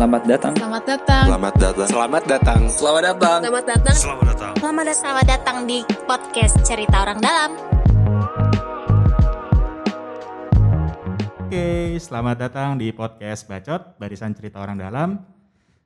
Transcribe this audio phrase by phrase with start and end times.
[0.00, 0.54] Selamat datang.
[0.56, 1.24] Selamat datang.
[1.28, 1.84] Selamat datang.
[1.84, 2.60] Selamat datang.
[2.72, 3.40] Selamat datang.
[3.44, 3.96] Selamat datang.
[4.00, 4.54] Selamat datang.
[4.56, 4.96] Selamat datang.
[4.96, 7.50] Selamat datang di podcast Cerita Orang Dalam.
[11.44, 15.20] Oke, selamat datang di podcast Bacot, Barisan Cerita Orang Dalam.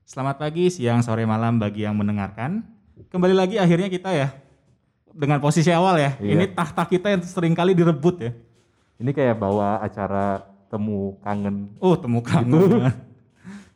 [0.06, 2.62] Selamat pagi, siang, sore, malam bagi yang mendengarkan.
[3.10, 4.30] Kembali lagi akhirnya kita ya,
[5.10, 6.15] dengan posisi awal ya.
[6.23, 6.38] Iya.
[6.38, 8.30] Ini tahta kita yang sering kali direbut ya.
[8.95, 10.38] Ini kayak bawa acara
[10.70, 11.74] temu kangen.
[11.83, 12.95] Oh, temu kangen.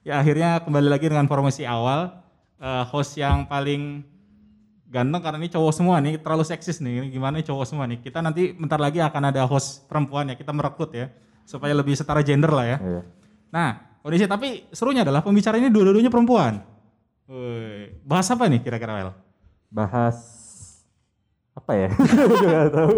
[0.07, 2.15] ya akhirnya kembali lagi dengan formasi awal.
[2.59, 4.03] Eh, host yang paling
[4.91, 7.05] ganteng karena ini cowok semua nih, terlalu seksis nih.
[7.05, 8.03] Ini gimana nih cowok semua nih.
[8.03, 11.07] Kita nanti bentar lagi akan ada host perempuan ya, kita merekrut ya.
[11.47, 12.79] Supaya lebih setara gender lah ya.
[12.83, 13.03] Iya.
[13.55, 13.69] Nah,
[14.03, 16.61] kondisi tapi serunya adalah pembicara ini dua-duanya perempuan.
[17.31, 19.11] Woi, bahas apa nih kira-kira Wel?
[19.71, 20.19] Bahas
[21.55, 21.89] apa ya?
[22.75, 22.91] Tahu.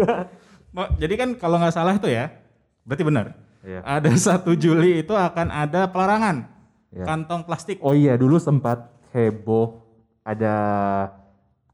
[0.97, 2.33] Jadi kan kalau nggak salah itu ya,
[2.81, 3.25] berarti benar.
[3.61, 3.85] Iya.
[3.85, 6.49] Ada satu Juli itu akan ada pelarangan
[6.91, 7.07] Iya.
[7.07, 7.79] kantong plastik.
[7.79, 9.79] Oh iya, dulu sempat heboh
[10.27, 10.53] ada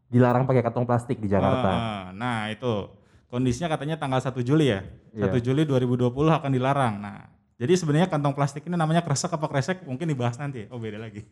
[0.07, 1.69] dilarang pakai kantong plastik di Jakarta.
[1.73, 2.87] Ah, nah itu
[3.27, 4.85] kondisinya katanya tanggal 1 Juli ya.
[5.11, 5.33] Iya.
[5.33, 7.01] 1 Juli 2020 akan dilarang.
[7.01, 7.27] Nah,
[7.57, 10.69] jadi sebenarnya kantong plastik ini namanya kresek apa kresek mungkin dibahas nanti.
[10.69, 11.25] Oh beda lagi.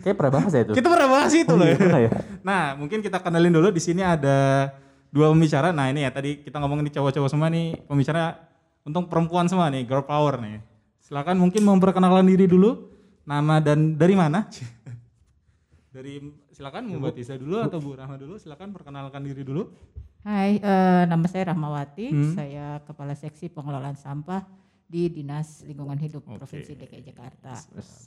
[0.00, 0.72] Kayak pernah bahas ya itu?
[0.76, 1.98] Kita pernah bahas itu Oh, loh iya, ya.
[2.08, 2.10] ya?
[2.44, 4.68] Nah, mungkin kita kenalin dulu di sini ada
[5.12, 5.72] dua pembicara.
[5.72, 8.36] Nah, ini ya tadi kita ngomongin nih cowok-cowok semua nih, pembicara
[8.84, 10.60] untuk perempuan semua nih, girl power nih.
[11.06, 12.90] Silakan mungkin memperkenalkan diri dulu,
[13.22, 14.42] nama dan dari mana?
[15.94, 16.18] dari
[16.50, 19.70] silakan Mbak Tisa dulu atau Bu Rahma dulu, silakan perkenalkan diri dulu.
[20.26, 22.10] Hai, eh, nama saya Rahmawati.
[22.10, 22.34] Hmm.
[22.34, 24.50] Saya Kepala Seksi Pengelolaan Sampah
[24.90, 26.42] di Dinas Lingkungan Hidup Oke.
[26.42, 27.54] Provinsi DKI Jakarta.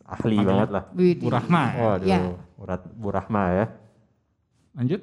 [0.03, 0.83] Ahli banget lah.
[0.91, 1.63] Bu Rahma.
[1.79, 2.35] Waduh, Ya.
[2.59, 3.65] Urat Bu Rahma ya.
[4.75, 4.99] Lanjut.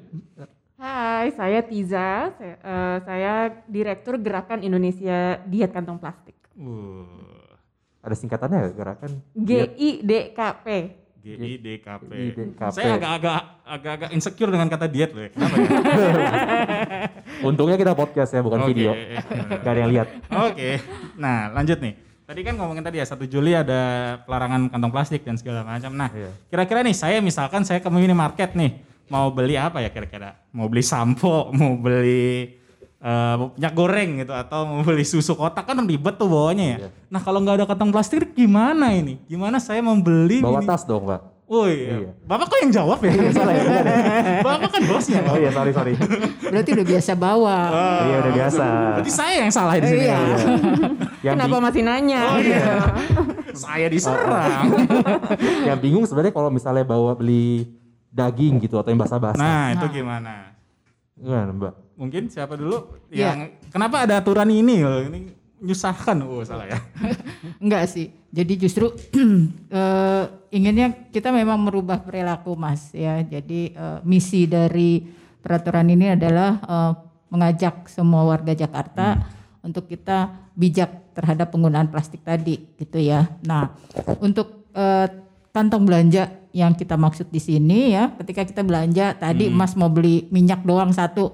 [0.77, 2.29] Hai, saya Tiza.
[2.37, 3.33] Saya, eh, saya
[3.65, 6.37] Direktur Gerakan Indonesia Diet Kantong Plastik.
[6.53, 7.26] Uh,
[8.01, 9.11] Ada singkatannya nggak gerakan?
[9.35, 10.65] GIDKP.
[11.19, 12.09] GIDKP.
[12.11, 12.71] GIDKP.
[12.71, 15.29] Saya agak-agak agak-agak insecure dengan kata diet loh ya.
[15.35, 15.69] Kenapa ya?
[17.47, 18.69] Untungnya kita podcast ya, bukan Oke.
[18.71, 18.95] video.
[19.59, 20.07] Gak ada yang lihat.
[20.47, 20.79] Oke,
[21.19, 21.93] nah lanjut nih.
[22.27, 23.79] Tadi kan ngomongin tadi ya 1 Juli ada
[24.27, 25.95] pelarangan kantong plastik dan segala macam.
[25.95, 26.31] Nah, Iya.
[26.51, 30.35] kira-kira nih saya misalkan saya ke minimarket nih mau beli apa ya kira-kira?
[30.51, 32.51] Mau beli sampo, mau beli
[32.97, 36.77] eh, minyak goreng gitu atau mau beli susu kotak kan ribet tuh bawanya ya.
[36.81, 36.89] Iya.
[37.07, 39.21] Nah kalau nggak ada kantong plastik gimana ini?
[39.25, 40.41] Gimana saya membeli?
[40.41, 41.21] Bawa mini- tas dong, Pak.
[41.47, 42.03] Oh iya.
[42.03, 42.11] Iya.
[42.27, 43.11] Bapak kok yang jawab ya?
[43.39, 43.63] Salah ya?
[43.63, 43.81] ya?
[44.47, 45.19] Bapak kan bosnya.
[45.23, 45.39] Oh Pak.
[45.39, 45.93] iya, sorry, sorry.
[46.51, 47.57] Berarti udah biasa bawa.
[48.03, 48.65] Iya, udah biasa.
[48.99, 50.03] Berarti saya yang salah di sini.
[50.03, 50.17] Iya.
[51.23, 52.21] Yang, Kenapa bing- masih nanya?
[52.27, 52.63] Oh iya.
[53.55, 54.69] saya diserang.
[55.63, 57.65] yang bingung sebenarnya kalau misalnya bawa beli
[58.11, 59.39] daging gitu atau yang basah-basah.
[59.39, 60.51] Nah, itu gimana?
[61.15, 61.73] Gimana, Mbak?
[61.97, 63.33] Mungkin siapa dulu Iya.
[63.33, 63.39] yang
[63.73, 65.01] kenapa ada aturan ini loh?
[65.01, 66.21] Ini menyusahkan.
[66.21, 66.77] Oh, salah ya.
[67.63, 68.13] Enggak sih.
[68.29, 68.93] Jadi justru
[69.73, 73.25] eh, inginnya kita memang merubah perilaku Mas ya.
[73.25, 75.01] Jadi eh, misi dari
[75.41, 76.93] peraturan ini adalah eh,
[77.33, 79.25] mengajak semua warga Jakarta
[79.59, 83.25] untuk kita bijak terhadap penggunaan plastik tadi gitu ya.
[83.41, 83.73] Nah,
[84.21, 85.09] untuk eh,
[85.49, 90.29] kantong belanja yang kita maksud di sini ya, ketika kita belanja tadi Mas mau beli
[90.29, 91.33] minyak doang satu.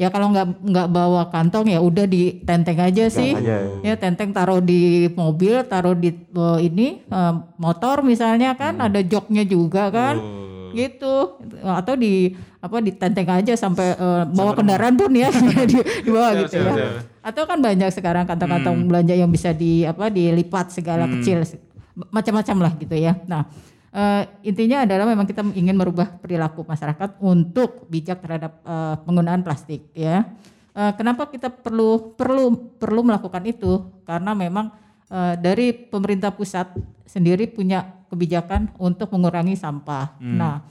[0.00, 3.36] Ya kalau nggak nggak bawa kantong ya udah ditenteng aja sih.
[3.36, 3.68] aja.
[3.84, 9.44] ya tenteng taruh di mobil taruh di eh, ini eh, motor misalnya kan ada joknya
[9.44, 10.16] juga kan.
[10.72, 11.36] Gitu.
[11.60, 12.32] Atau di
[12.64, 15.28] apa ditenteng aja sampai eh, bawa kendaraan pun ya
[15.68, 16.72] di, dibawa Siap, gitu siap, ya.
[16.76, 16.92] siap.
[17.20, 21.44] atau kan banyak sekarang kantong-kantong belanja yang bisa di apa dilipat segala kecil
[22.08, 23.20] macam-macam lah gitu ya.
[23.28, 23.44] Nah
[23.94, 29.90] eh, intinya adalah memang kita ingin merubah perilaku masyarakat untuk bijak terhadap eh, penggunaan plastik
[29.94, 30.26] ya
[30.70, 34.70] Eh, kenapa kita perlu perlu perlu melakukan itu karena memang
[35.10, 36.70] eh, dari pemerintah pusat
[37.02, 40.14] sendiri punya kebijakan untuk mengurangi sampah.
[40.22, 40.62] Nah,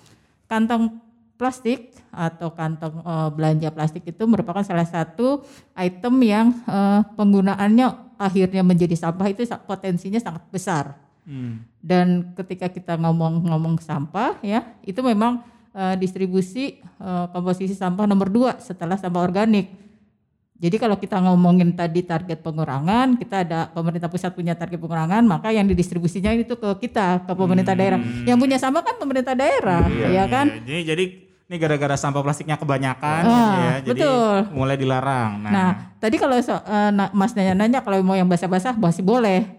[0.47, 1.03] kantong
[1.35, 5.43] plastik atau kantong eh, belanja plastik itu merupakan salah satu
[5.75, 10.95] item yang eh, penggunaannya akhirnya menjadi sampah itu potensinya sangat besar.
[11.29, 11.61] Hmm.
[11.77, 18.57] Dan ketika kita ngomong-ngomong sampah ya, itu memang eh, distribusi eh, komposisi sampah nomor dua
[18.57, 19.69] setelah sampah organik.
[20.59, 25.55] Jadi kalau kita ngomongin tadi target pengurangan, kita ada pemerintah pusat punya target pengurangan, maka
[25.55, 27.95] yang didistribusinya itu ke kita, ke pemerintah daerah.
[28.27, 30.51] Yang punya sampah kan pemerintah daerah, ya kan?
[30.51, 31.03] Iya, Jadi jadi
[31.47, 33.73] ini gara-gara sampah plastiknya kebanyakan Ah, ya.
[33.87, 34.35] Jadi betul.
[34.51, 35.41] mulai dilarang.
[35.41, 36.59] Nah, Nah, tadi kalau so-
[36.91, 39.58] na- Mas nanya-nanya kalau mau yang basah-basah masih boleh.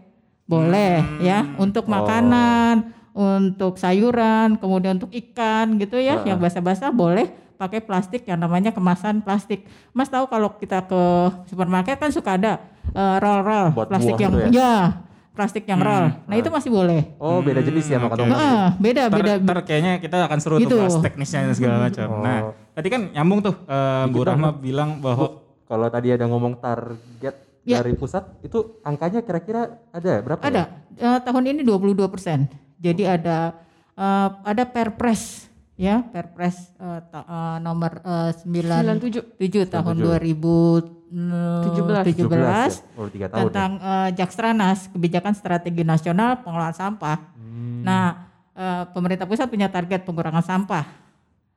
[0.51, 1.23] Boleh Hmm.
[1.23, 1.95] ya, untuk Oh.
[1.95, 8.73] makanan, untuk sayuran, kemudian untuk ikan gitu ya, yang basah-basah boleh pakai plastik yang namanya
[8.73, 9.63] kemasan plastik.
[9.93, 11.03] Mas tahu kalau kita ke
[11.47, 12.53] supermarket kan suka ada
[12.91, 16.11] eh, roll-roll Buat plastik yang itu ya plastik yang roll.
[16.27, 17.15] Nah itu masih boleh.
[17.17, 18.29] Oh, beda jenis ya sama plastik.
[18.29, 19.33] Heeh, beda Ntar, beda.
[19.39, 20.75] ntar kayaknya kita akan seru Gitu.
[20.75, 22.07] tuh bahas teknisnya dan segala macam.
[22.11, 22.21] Oh.
[22.21, 22.39] Nah,
[22.73, 27.79] tadi kan nyambung tuh eh, Bu Rahma bilang bahwa Kalau tadi ada ngomong target Ya.
[27.79, 30.41] dari pusat, itu angkanya kira-kira ada berapa?
[30.41, 30.63] Ada
[30.97, 30.99] ya?
[30.99, 32.49] Eh, tahun ini 22 persen.
[32.77, 33.55] Jadi ada
[33.93, 35.47] eh, ada Perpres
[35.77, 39.69] ya Perpres eh, ta- eh, nomor eh, 97 97.
[39.69, 42.67] tahun 2017 17 ya?
[42.97, 43.45] Oh, tiga tahun ya?
[43.45, 47.17] tentang eh, Jakstranas kebijakan strategi nasional pengelolaan sampah.
[47.35, 47.83] Hmm.
[47.83, 48.05] Nah
[48.53, 50.85] eh, pemerintah pusat punya target pengurangan sampah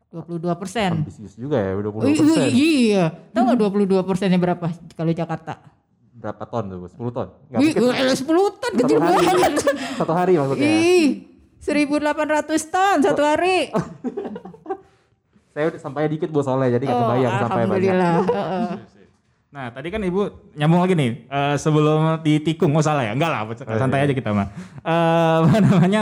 [0.09, 0.99] 22 persen.
[0.99, 2.53] Ambisius juga ya, 20 Oh, i-
[2.93, 4.61] iya, tahu nggak 22 persennya berapa
[4.93, 5.57] kalau Jakarta?
[6.23, 6.87] Berapa ton tuh?
[6.87, 7.27] 10 ton?
[7.51, 8.07] Nggak Wih, mungkin.
[8.07, 9.25] eh, 10 ton kecil Satu hari.
[9.27, 9.53] banget.
[9.99, 10.69] Satu hari maksudnya.
[10.71, 11.07] Ih,
[11.59, 13.57] 1800 ton satu hari.
[15.53, 17.91] Saya udah sampainya dikit bos soalnya, jadi nggak Oh, kebayang sampai banyak.
[17.93, 18.15] Alhamdulillah.
[18.39, 18.69] Heeh.
[19.53, 20.21] Nah, tadi kan Ibu
[20.57, 23.13] nyambung lagi nih eh, sebelum ditikung, oh salah ya?
[23.13, 23.41] Enggak lah,
[23.77, 24.47] santai aja kita mah.
[24.81, 26.01] Eh, apa namanya?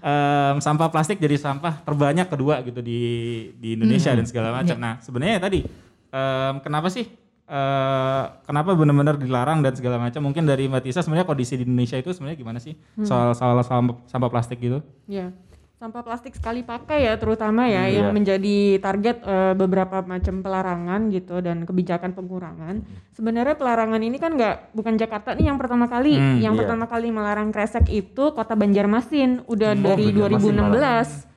[0.00, 3.00] em, sampah plastik jadi sampah terbanyak kedua gitu di
[3.56, 4.76] di Indonesia dan segala macam.
[4.76, 5.60] Nah, sebenarnya tadi
[6.08, 7.04] em, kenapa sih
[7.50, 10.22] eh, kenapa benar-benar dilarang dan segala macam?
[10.22, 13.98] Mungkin dari Mbak Tisa sebenarnya kondisi di Indonesia itu sebenarnya gimana sih soal soal sampah,
[14.06, 14.78] sampah plastik gitu?
[15.04, 15.34] Ya,
[15.74, 17.98] sampah plastik sekali pakai ya terutama ya Iya.
[17.98, 22.84] yang menjadi target eh, beberapa macam pelarangan gitu dan kebijakan pengurangan.
[23.10, 26.14] Sebenarnya pelarangan ini kan nggak bukan Jakarta nih yang pertama kali.
[26.14, 26.60] Hmm, yang iya.
[26.62, 31.29] pertama kali melarang kresek itu Kota Banjarmasin udah Hmm, dari Banjarmasin 2016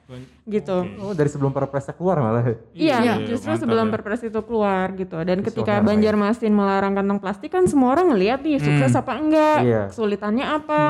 [0.45, 0.77] gitu.
[0.99, 2.43] Oh, dari sebelum perpresnya keluar malah.
[2.75, 3.91] Iya, Iya, justru mantap sebelum ya.
[3.95, 5.17] perpres itu keluar gitu.
[5.23, 5.87] Dan ketika Visioner lah ya.
[5.89, 9.81] Banjarmasin melarang kantong plastik kan semua orang ngeliat nih sukses apa enggak, Iya.
[9.89, 10.81] kesulitannya apa,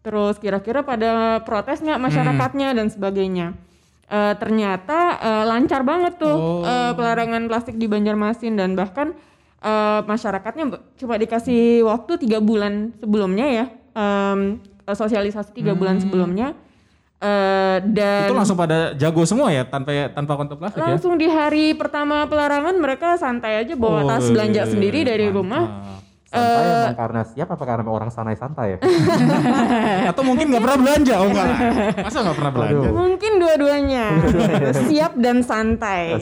[0.00, 3.46] terus kira-kira pada protes nggak masyarakatnya dan sebagainya.
[4.04, 9.12] Eh, ternyata eh, lancar banget tuh eh, pelarangan plastik di Banjarmasin dan bahkan
[9.60, 10.64] eh, masyarakatnya
[10.94, 14.38] cuma dikasih waktu tiga bulan sebelumnya ya, eh,
[14.86, 16.54] sosialisasi tiga bulan sebelumnya.
[17.24, 20.92] Eh, dan Itu langsung pada jago semua ya tanpa tanpa kontak plastik ya?
[20.92, 25.00] langsung di hari pertama pelarangan mereka santai aja bawa Oh, tas iya, belanja iya, sendiri
[25.00, 25.38] iya, dari mantap.
[25.38, 25.64] rumah.
[26.26, 28.78] Santai Eh, emang karena siap apa karena orang santai santai ya?
[30.10, 31.14] Atau mungkin nggak pernah belanja?
[31.16, 31.48] Oh enggak.
[31.96, 32.88] Masa nggak pernah belanja?
[32.90, 34.06] Mungkin dua-duanya
[34.84, 36.18] siap dan santai.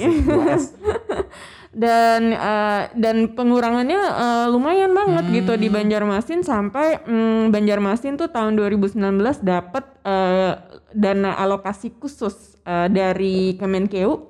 [1.73, 1.81] Asik, 2S.
[1.81, 8.57] dan eh, dan pengurangannya eh, lumayan banget gitu di Banjarmasin sampai mm, Banjarmasin tuh tahun
[8.61, 9.01] 2019
[9.41, 10.53] dapat eh,
[10.93, 14.29] dana alokasi khusus eh, dari Kemenkeu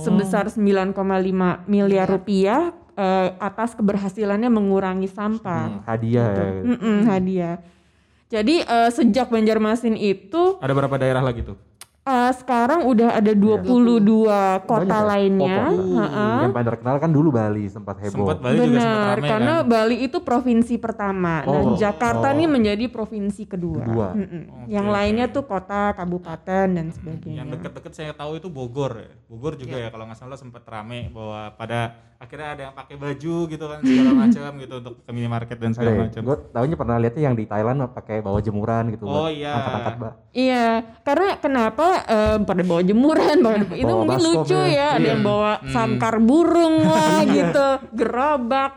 [0.00, 0.96] sebesar 9,5
[1.68, 5.68] miliar rupiah eh, atas keberhasilannya mengurangi sampah.
[5.68, 6.44] Hmm, hadiah ya.
[6.64, 7.56] Mm-mm, hadiah.
[8.30, 11.60] Jadi eh, sejak Banjarmasin itu Ada berapa daerah lagi tuh?
[12.02, 14.24] Eh, sekarang udah ada 22
[14.62, 15.00] kota Banyak ya?
[15.04, 15.56] lainnya.
[15.62, 15.98] Oh, kota.
[16.00, 16.38] Heeh.
[16.40, 18.26] Yang paling terkenal kan dulu Bali sempat heboh.
[18.26, 19.68] Sempat Bali juga sempat Benar, ramai karena kan?
[19.68, 21.34] Bali itu provinsi pertama.
[21.40, 22.36] nah, Oh, Jakarta oh.
[22.36, 23.82] nih menjadi provinsi kedua.
[23.82, 24.08] Kedua.
[24.12, 24.42] Mm-mm.
[24.48, 24.94] Oke, Yang oke.
[24.96, 27.42] lainnya tuh kota, kabupaten dan Yang sebagainya.
[27.46, 29.10] deket-deket saya tahu itu Bogor ya.
[29.26, 33.36] Bogor juga ya kalau nggak salah sempat rame bahwa pada akhirnya ada yang pakai baju
[33.48, 36.20] gitu kan segala macam gitu untuk ke minimarket dan segala macam.
[36.20, 39.08] Gue tahunya pernah lihatnya yang di Thailand pakai bawa jemuran gitu.
[39.08, 39.52] Oh, buat iya.
[39.56, 40.12] Angkat-angkat mbak.
[40.30, 40.66] Iya,
[41.00, 44.68] karena kenapa eh, pada bawa jemuran, bawa- itu Bawa mungkin lucu ya.
[44.68, 48.72] ya, ada yang bawa sangkar burung lah gitu, gerobak.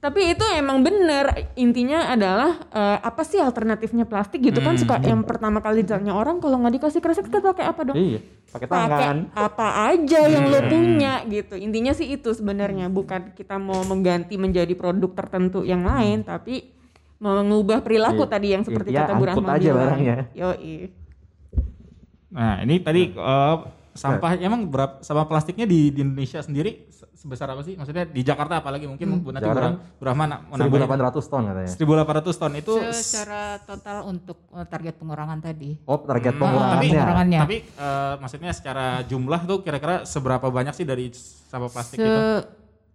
[0.00, 5.20] Tapi itu emang bener, intinya adalah eh, apa sih alternatifnya plastik gitu kan suka yang
[5.22, 8.00] pertama kali ditanya orang kalau nggak dikasih kresek kita pakai apa dong?
[8.00, 9.16] Iya, pakai pakai tangan.
[9.36, 14.72] apa aja yang lo punya gitu intinya sih itu sebenarnya bukan kita mau mengganti menjadi
[14.72, 16.72] produk tertentu yang lain tapi
[17.20, 18.32] mengubah perilaku Iya.
[18.32, 19.80] tadi yang seperti Intinya kata Bu angkut Rahma aja bilang.
[19.84, 20.16] barangnya.
[20.32, 20.76] Yoi.
[22.32, 23.56] Nah ini tadi eh,
[24.00, 27.74] sampah emang berapa sampah plastiknya di, di Indonesia sendiri se- sebesar apa sih?
[27.74, 29.76] Maksudnya di Jakarta apalagi mungkin Bu nanti nak-
[30.42, 30.88] mau nambahin.
[30.88, 31.68] 1800 ton katanya.
[31.68, 35.76] 1800 ton itu Secara total untuk eh, target pengurangan tadi.
[35.84, 36.88] Oh, target Hmm, tapi, pengurangannya.
[36.90, 37.38] pengurangannya.
[37.38, 42.20] tapi eh, maksudnya secara jumlah tuh kira-kira seberapa banyak sih dari sampah plastik Se itu?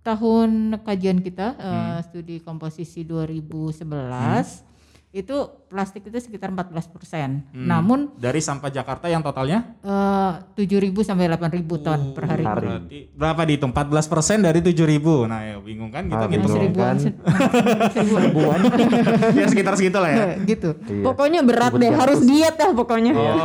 [0.02, 1.98] tahun kajian kita eh, Hmm.
[2.04, 4.75] studi komposisi 2011
[5.16, 5.32] itu
[5.66, 7.48] plastik itu sekitar 14 persen.
[7.50, 7.64] Hmm.
[7.64, 11.40] Namun Dari sampah Jakarta yang totalnya eh, 7.000 sampai 8.000
[11.80, 12.44] ton per hari.
[12.44, 12.68] hari.
[12.68, 13.72] berarti berapa dihitung?
[13.72, 16.48] 14 persen dari 7000 Nah ya bingung kan gitu Ah, gitu.
[16.50, 16.96] Seribuan, kan.
[17.00, 17.16] se-
[17.96, 18.24] seribuan.
[18.28, 18.60] Ribuan.
[19.40, 20.18] ya sekitar segitu lah ya.
[20.52, 20.70] gitu.
[20.84, 21.02] Iya.
[21.02, 22.02] Pokoknya berat Ribut deh, jatuh.
[22.02, 23.12] harus diet dah pokoknya.
[23.16, 23.36] Oh.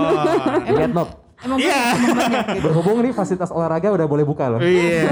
[0.67, 1.09] Lihat Nob.
[1.41, 1.81] Emang Iya.
[1.95, 2.65] emang banyak gitu.
[2.67, 4.59] Berhubung nih fasilitas olahraga udah boleh buka loh.
[4.59, 5.07] Iya.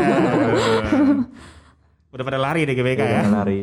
[2.08, 3.06] Udah pada lari deh GBK ya.
[3.06, 3.58] Iya, lari.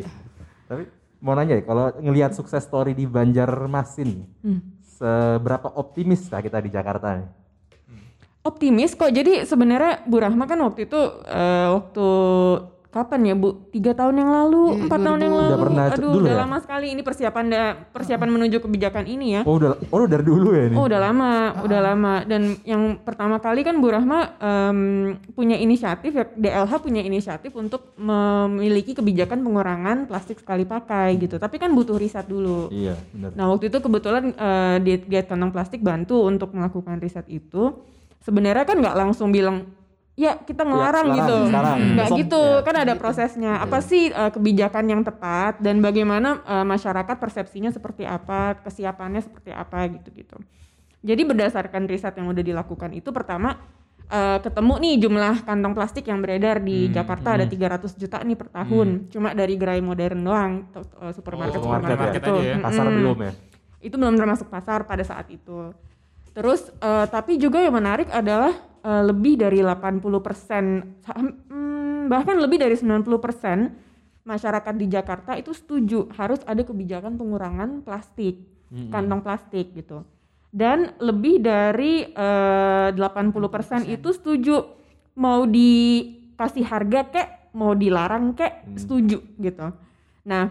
[0.64, 0.82] Tapi
[1.18, 4.60] mau nanya ya, kalau ngelihat sukses story di Banjarmasin, Hmm.
[4.96, 7.28] seberapa optimis lah kita di Jakarta nih?
[8.46, 9.10] Optimis kok.
[9.10, 12.06] Jadi sebenarnya Bu Rahma kan waktu itu eh, waktu
[12.88, 13.68] kapan ya Bu?
[13.68, 15.38] Tiga tahun yang lalu, Iya, empat tahun yang 2000.
[15.38, 15.48] lalu.
[15.48, 16.40] Udah pernah Aduh, dulu udah ya?
[16.40, 19.42] lama sekali ini persiapan da- persiapan menuju kebijakan ini ya.
[19.42, 20.74] Oh udah, oh dari dulu ya ini.
[20.74, 22.14] Oh udah lama, udah lama.
[22.22, 24.78] Dan yang pertama kali kan Bu Rahma em,
[25.30, 31.36] punya inisiatif ya DLH punya inisiatif untuk memiliki kebijakan pengurangan plastik sekali pakai gitu.
[31.36, 32.68] Tapi kan butuh riset dulu.
[32.68, 33.30] Iya benar.
[33.32, 37.76] Nah waktu itu kebetulan eh, diet diet kantong plastik bantu untuk melakukan riset itu.
[38.18, 39.70] Sebenarnya kan nggak langsung bilang
[40.16, 41.78] ya kita ngelarang sekarang, gitu, sekarang.
[41.92, 42.42] nggak gitu.
[42.42, 42.64] ya.
[42.64, 43.52] Kan ada prosesnya.
[43.60, 49.52] Apa sih eh, kebijakan yang tepat dan bagaimana eh, masyarakat persepsinya seperti apa, kesiapannya seperti
[49.52, 50.40] apa gitu-gitu.
[51.04, 53.60] Jadi berdasarkan riset yang udah dilakukan itu pertama
[54.08, 58.48] eh, ketemu nih jumlah kantong plastik yang beredar di Jakarta ada 300 juta nih per
[58.48, 59.12] tahun.
[59.12, 62.34] Cuma dari gerai modern doang, eh, supermarket Oh, supermarket supermarket itu.
[62.40, 62.56] aja ya.
[62.64, 62.98] Pasar Mm-mm.
[63.04, 63.32] belum ya.
[63.84, 65.76] Itu belum termasuk pasar pada saat itu.
[66.32, 68.56] Terus eh, tapi juga yang menarik adalah
[68.86, 73.74] eh, lebih dari 80% saham- hmm, bahkan lebih dari 90%
[74.22, 78.46] masyarakat di Jakarta itu setuju harus ada kebijakan pengurangan plastik,
[78.90, 80.02] kantong plastik gitu.
[80.50, 84.56] Dan lebih dari eh, 80% itu setuju
[85.14, 89.66] mau dikasih harga kek, mau dilarang kek, setuju gitu.
[90.24, 90.44] Nah,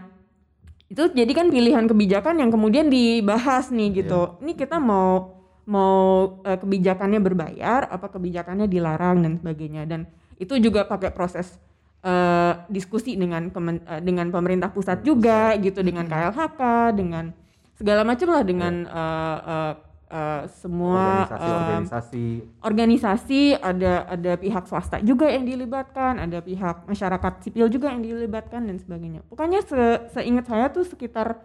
[0.85, 4.39] itu jadi kan pilihan kebijakan yang kemudian dibahas nih gitu.
[4.39, 5.34] Ini kita mau
[5.65, 9.85] mau eh, kebijakannya berbayar, apa kebijakannya dilarang dan sebagainya.
[9.89, 10.05] Dan
[10.37, 11.57] itu juga pakai proses
[12.05, 16.61] eh, diskusi dengan kemen- eh, dengan pemerintah pusat juga gitu, dengan KLHK,
[16.93, 17.33] dengan
[17.75, 19.73] segala macam lah dengan eh, eh,
[20.15, 22.25] eh, semua Organisasi-organisasi.
[22.63, 28.63] organisasi ada ada pihak swasta juga yang dilibatkan ada pihak masyarakat sipil juga yang dilibatkan
[28.63, 31.43] dan sebagainya pokoknya se seingat saya tuh sekitar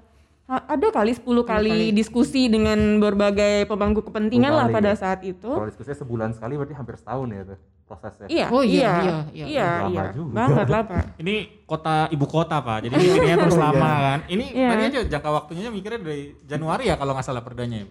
[0.50, 4.97] ada kali 10 kali, diskusi dengan berbagai pemangku kepentingan 10 lah kali pada ya.
[4.97, 8.26] saat itu Kalau diskusinya sebulan sekali berarti hampir setahun ya tuh prosesnya.
[8.26, 9.69] iya Oh iya, iya iya, iya iya.
[9.80, 10.33] Lama iya, juga.
[10.33, 14.19] banget lah pak Ini kota ibu kota pak, jadi ini terus lama kan.
[14.26, 14.69] Ini Iya.
[14.69, 17.78] tadi aja jangka waktunya mikirnya dari Januari ya kalau nggak salah perdanya.
[17.80, 17.88] ya?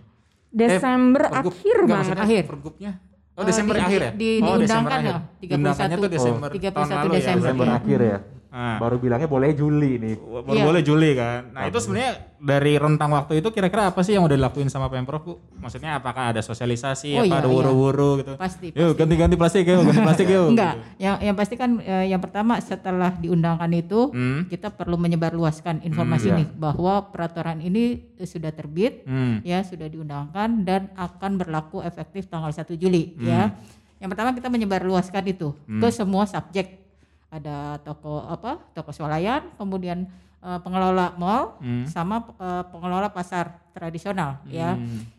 [0.50, 2.44] Desember Pergub- akhir nggak, banget Akhir.
[2.46, 2.92] Pergubnya.
[3.34, 4.12] Oh Eh, Desember di- akhir ya?
[4.12, 5.08] di- oh, Desember diundangkan akhir.
[5.08, 7.16] ya, 31 Diundangkannya tuh Desember tahun 31 lalu ya.
[7.16, 7.39] Desember.
[7.39, 7.78] Desember Iya.
[7.78, 8.18] akhir ya.
[8.50, 8.82] Ah.
[8.82, 10.18] Baru bilangnya boleh Juli nih.
[10.18, 10.65] Baru Iya.
[10.65, 11.53] boleh Juli kan.
[11.53, 15.22] Nah itu sebenarnya dari rentang waktu itu kira-kira apa sih yang udah dilakuin sama Pemprov
[15.22, 15.34] Bu?
[15.56, 17.53] Maksudnya apakah ada sosialisasi, Oh, apa iya, ada iya.
[17.53, 18.34] wuru-wuru gitu?
[18.36, 18.98] Pasti, Yuk pasti.
[18.98, 20.50] ganti-ganti plastik yuk, ganti plastik yuk.
[20.58, 20.86] Enggak, gitu.
[20.98, 24.41] yang yang pasti kan eh, yang pertama setelah diundangkan itu Hmm.
[24.46, 26.38] kita perlu menyebarluaskan informasi iya.
[26.41, 29.46] nih bahwa peraturan ini eh, sudah terbit, Hmm.
[29.46, 33.53] ya sudah diundangkan dan akan berlaku efektif tanggal 1 Juli ya.
[34.00, 36.82] Yang pertama kita menyebarluaskan itu ke semua subjek.
[37.29, 38.57] Ada toko apa?
[38.74, 40.09] Toko swalayan, kemudian
[40.39, 44.74] eh, pengelola mall sama eh, pengelola pasar tradisional ya.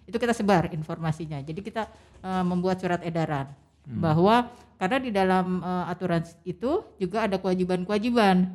[0.04, 1.38] Itu kita sebar informasinya.
[1.38, 1.86] Jadi kita
[2.20, 3.46] eh, membuat surat edaran
[3.86, 8.50] bahwa karena di dalam eh, aturan itu juga ada kewajiban-kewajiban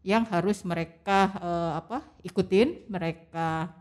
[0.00, 1.98] yang harus mereka eh, apa?
[2.22, 3.74] ikutin, mereka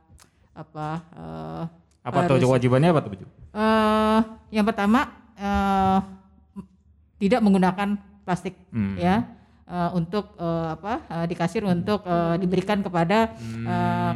[0.52, 1.64] apa eh,
[2.02, 3.26] Apa tuh harus- kewajibannya apa tuh Bu?
[3.50, 4.20] eh
[4.52, 6.00] yang pertama eh
[7.20, 8.94] tidak menggunakan plastik Hmm.
[8.96, 9.26] ya
[9.66, 13.34] eh, untuk eh, apa eh, di kasir untuk eh, diberikan kepada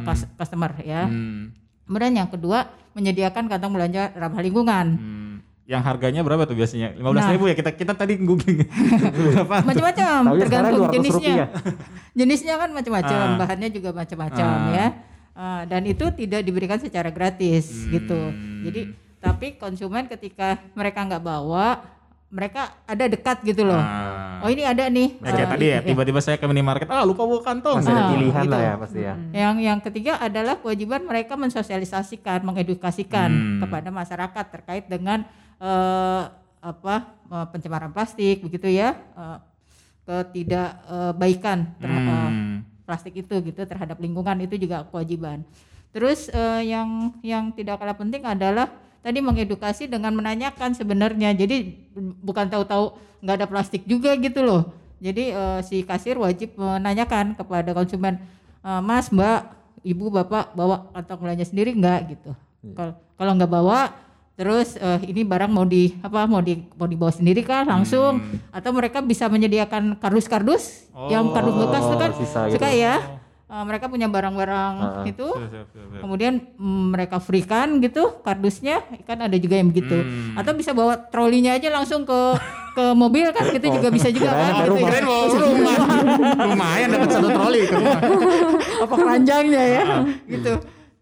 [0.00, 1.04] kas- customer ya.
[1.04, 1.50] Hmm.
[1.84, 4.86] Kemudian yang kedua menyediakan kantong belanja ramah lingkungan.
[4.94, 5.34] Hmm.
[5.64, 6.92] Yang harganya berapa tuh biasanya?
[6.94, 7.32] 15.000 Nah.
[7.32, 8.68] ribu ya kita kita tadi googling.
[9.32, 9.64] Berapa?
[9.64, 11.16] Macam-macam tergantung 200 jenisnya.
[11.16, 11.48] rupiah.
[12.20, 13.36] Jenisnya kan macam-macam, Ah.
[13.40, 14.70] bahannya juga macam-macam Ah.
[14.70, 14.86] ya.
[15.34, 17.90] Eh, dan itu tidak diberikan secara gratis Hmm.
[17.90, 18.20] gitu.
[18.62, 18.80] Jadi
[19.18, 21.80] tapi konsumen ketika mereka nggak bawa,
[22.34, 23.78] mereka ada dekat gitu loh.
[23.78, 24.42] Ah.
[24.42, 25.22] Oh ini ada nih.
[25.22, 25.78] Ya kayak eh, tadi ya, iya.
[25.86, 27.78] tiba-tiba saya ke minimarket, ah lupa bawa kantong.
[27.78, 28.66] Masih ada Ah, pilihan lah gitu.
[28.66, 29.14] ya pasti ya.
[29.30, 33.60] Yang yang ketiga adalah kewajiban mereka mensosialisasikan, mengedukasikan Hmm.
[33.62, 35.22] kepada masyarakat terkait dengan
[35.62, 36.22] eh,
[36.58, 36.94] apa
[37.30, 39.38] eh, pencemaran plastik begitu ya, eh,
[40.04, 42.60] ketidakbaikan terhadap Hmm.
[42.84, 45.40] plastik itu gitu terhadap lingkungan itu juga kewajiban.
[45.94, 48.68] Terus eh, yang yang tidak kalah penting adalah
[49.04, 51.36] tadi mengedukasi dengan menanyakan sebenarnya.
[51.36, 51.76] Jadi
[52.24, 54.72] bukan tahu-tahu nggak ada plastik juga gitu loh.
[55.04, 58.16] Jadi eh, si kasir wajib menanyakan kepada konsumen,
[58.64, 59.40] "Eh, Mas, Mbak,
[59.84, 62.32] Ibu, Bapak bawa kantong belanja sendiri nggak gitu.
[62.72, 63.92] Kalau kalau nggak bawa
[64.34, 68.18] Terus eh, ini barang mau di apa mau di mau dibawa sendiri kah langsung
[68.50, 72.82] atau mereka bisa menyediakan kardus-kardus yang kardus bekas itu kan sisa suka gitu.
[72.82, 72.94] ya.
[73.54, 75.04] Eh, mereka punya barang-barang Heeh.
[75.14, 76.00] itu Siap, siap, siap, siap.
[76.02, 80.34] kemudian mm, mereka free kan gitu kardusnya kan ada juga yang begitu Hmm.
[80.34, 82.18] atau bisa bawa trolinya aja langsung ke
[82.74, 84.82] ke mobil kan gitu juga bisa juga kan gitu rumah.
[84.82, 84.90] ya.
[84.90, 85.76] Kirain bawa rumah.
[86.44, 88.00] Lumayan dapat satu troli ke rumah.
[88.84, 89.82] apa keranjangnya ya
[90.26, 90.52] gitu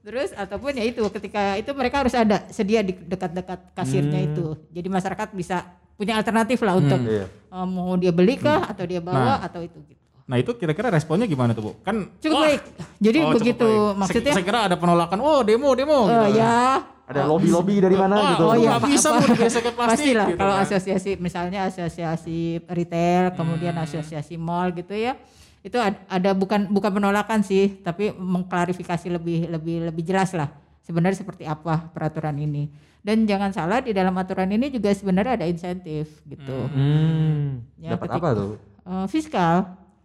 [0.03, 4.29] terus ataupun ya itu ketika itu mereka harus ada sedia di dekat-dekat kasirnya Hmm.
[4.29, 7.31] itu jadi masyarakat bisa punya alternatif lah untuk Iya.
[7.31, 10.02] eh, mau dia beli kah atau dia bawa atau itu gitu.
[10.23, 11.73] Nah itu kira-kira responnya gimana tuh Bu?
[11.81, 12.61] Kan Cukup wah, baik.
[12.99, 13.99] Jadi oh, begitu baik.
[13.99, 16.39] maksudnya Saya, saya kira ada penolakan, oh demo, demo eh, gitu.
[16.39, 16.57] ya
[17.03, 18.45] Ada lobby-lobby dari mana Ah, gitu.
[18.45, 19.77] oh iya, apa- bisa apa- Bu plastik.
[19.77, 20.65] Pastilah gitu kalau kan.
[20.65, 23.85] asosiasi misalnya asosiasi retail, kemudian Hmm.
[23.85, 25.19] asosiasi mall gitu ya.
[25.61, 30.49] Itu ad- ada bukan bukan penolakan sih, tapi mengklarifikasi lebih lebih lebih jelas lah
[30.81, 32.71] sebenarnya seperti apa peraturan ini.
[32.99, 36.59] Dan jangan salah di dalam aturan ini juga sebenarnya ada insentif gitu.
[36.69, 37.67] Hmm.
[37.77, 38.53] Ya, Dapat ketika- apa tuh?
[38.83, 39.57] Eh, fiskal,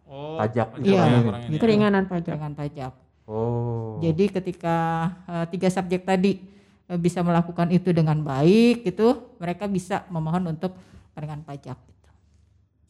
[0.07, 1.03] Oh, Pajak Iya.
[1.03, 1.19] ya,
[1.51, 1.59] ya.
[1.59, 2.39] Keringanan pajak.
[2.39, 2.93] dengan pajak.
[3.27, 3.99] Oh.
[3.99, 4.75] Jadi ketika
[5.27, 6.39] eh, tiga subjek tadi
[6.87, 10.79] eh, bisa melakukan itu dengan baik gitu, mereka bisa memohon untuk
[11.11, 11.75] keringanan pajak.
[11.75, 12.07] Gitu.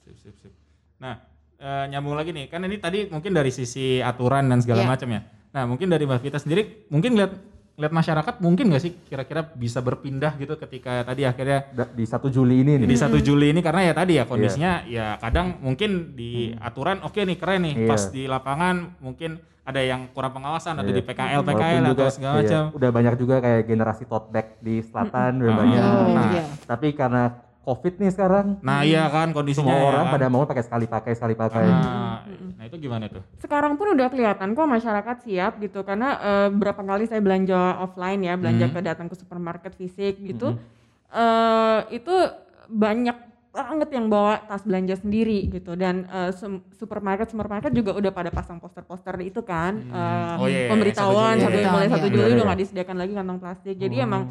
[0.05, 0.53] Sip, sip, sip.
[0.97, 1.17] Nah,
[1.57, 4.89] eh, nyambung lagi nih, kan ini tadi mungkin dari sisi aturan dan segala Iya.
[4.89, 5.21] macam ya.
[5.47, 7.33] Nah, mungkin dari Mbak Vita sendiri, mungkin lihat
[7.77, 12.25] lihat masyarakat mungkin nggak sih kira-kira bisa berpindah gitu ketika tadi akhirnya Da- di 1
[12.27, 12.89] Juli ini nih.
[12.89, 17.22] di 1 Juli ini karena ya tadi ya kondisinya ya kadang mungkin di aturan oke
[17.22, 17.88] nih keren nih Iya.
[17.88, 20.98] pas di lapangan mungkin ada yang kurang pengawasan atau Iya.
[20.98, 22.63] di PKL Walaupun PKL atau juga, segala iya, macam.
[22.74, 25.60] Udah banyak juga kayak generasi tote bag di selatan udah Ah.
[25.60, 25.81] banyak.
[25.84, 26.43] Oh, Nah, iya.
[26.65, 27.24] Tapi karena
[27.67, 30.13] Covid nih sekarang, Nah, iya kan kondisinya semua ya orang kan.
[30.15, 31.67] pada mau pakai sekali pakai sekali pakai.
[31.67, 32.24] Ah,
[32.55, 33.19] nah itu gimana tuh?
[33.36, 38.24] Sekarang pun udah kelihatan kok masyarakat siap gitu karena eh, berapa kali saya belanja offline
[38.24, 40.55] ya, belanja ke datang ke supermarket fisik gitu.
[41.09, 42.12] eh itu
[42.67, 43.15] banyak
[43.50, 48.29] banget yang bawa tas belanja sendiri gitu dan eh, sem- supermarket supermarket juga udah pada
[48.29, 52.13] pasang poster-poster itu kan eh, Oh iya, iya, pemberitahuan satu satu mulai Iya, satu iya.
[52.13, 52.45] Juli Iya, udah iya.
[52.45, 54.24] nggak disediakan lagi kantong plastik jadi emang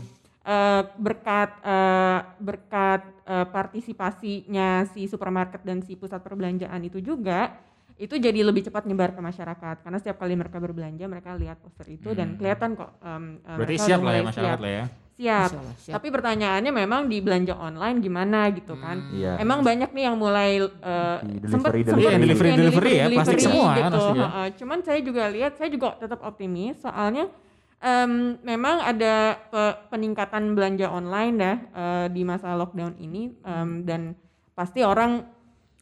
[0.47, 7.59] eh, berkat eh, berkat eh, partisipasinya si supermarket dan si pusat perbelanjaan itu juga
[7.97, 11.89] itu jadi lebih cepat nyebar ke masyarakat karena setiap kali mereka berbelanja mereka lihat poster
[11.89, 14.65] itu dan kelihatan kok em, eh, Berarti mereka siap lah ya mulai masyarakat siap.
[14.65, 14.85] lah ya.
[15.17, 15.49] Siap.
[15.81, 15.95] Siap.
[15.97, 19.01] Tapi pertanyaannya memang di belanja online gimana gitu kan.
[19.17, 19.41] Iya.
[19.41, 21.89] Emang banyak nih yang mulai uh, Di delivery, sempet delivery.
[21.89, 24.01] sempet Iya, delivery, yang delivery ya, plastik semua kan gitu.
[24.13, 27.33] Heeh, Cuman saya juga lihat, saya juga tetap optimis soalnya
[27.79, 29.15] em, memang ada
[29.45, 34.17] pe- peningkatan belanja online dah eh, di masa lockdown ini em, dan
[34.53, 35.23] pasti orang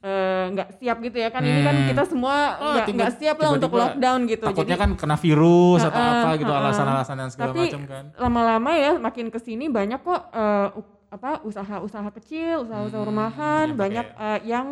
[0.00, 1.88] eh, nggak siap gitu ya kan ini kan Hmm.
[1.88, 5.80] kita semua Oh, nggak nggak siap lah untuk lockdown gitu Takutnya jadi kan kena virus
[5.82, 8.04] atau Heeh, apa gitu alasan-alasan dan segala macam kan.
[8.18, 13.66] lama-lama ya makin ke sini banyak kok eh, u- apa usaha-usaha kecil, usaha-usaha Hmm, rumahan,
[13.66, 14.66] yang banyak eh, yang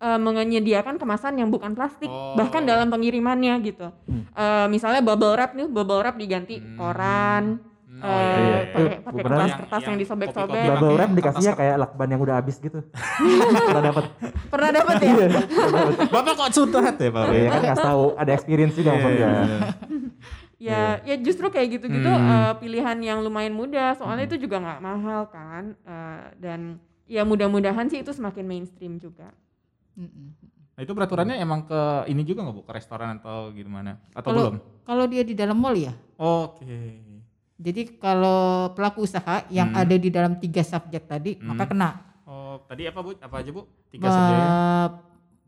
[0.00, 2.32] eh, menyediakan kemasan yang bukan plastik, Oh.
[2.32, 3.92] bahkan dalam pengirimannya gitu.
[4.08, 7.60] Eh, misalnya bubble wrap nih, bubble wrap diganti koran,
[7.90, 8.58] Hmm, eh, oh iya, iya.
[8.64, 10.56] pakai Eh, pakai pernah- kertas-kertas Yang- yang, disobek-sobek.
[10.62, 12.78] Bubble pakai wrap dikasihnya kertas- kayak lakban yang udah habis gitu.
[13.68, 14.04] Pernah dapat.
[14.48, 15.12] Pernah dapat ya?
[16.08, 17.24] Bapak kok curhat ya Pak?
[17.28, 19.28] Iya kan kasih tahu ada experience juga Iya, maksudnya.
[19.28, 19.58] iya, iya.
[20.70, 22.24] ya, ya justru kayak gitu-gitu Hmm.
[22.26, 26.60] eh, pilihan yang lumayan mudah, soalnya itu juga nggak mahal kan, eh, dan
[27.04, 29.28] ya mudah-mudahan sih itu semakin mainstream juga.
[29.92, 30.26] Mm-mm.
[30.72, 34.00] Nah itu peraturannya emang ke ini juga nggak bu ke restoran atau gimana?
[34.10, 34.56] Atau Kalau belum?
[34.82, 35.92] kalau dia di dalam mall ya.
[36.16, 37.04] Oke.
[37.56, 39.80] Jadi kalau pelaku usaha yang Hmm.
[39.80, 41.52] ada di dalam tiga subjek tadi Hmm.
[41.52, 41.90] maka kena
[42.24, 43.10] Oh tadi apa bu?
[43.14, 43.66] Apa aja bu?
[43.88, 44.38] Tiga Eh, subjek.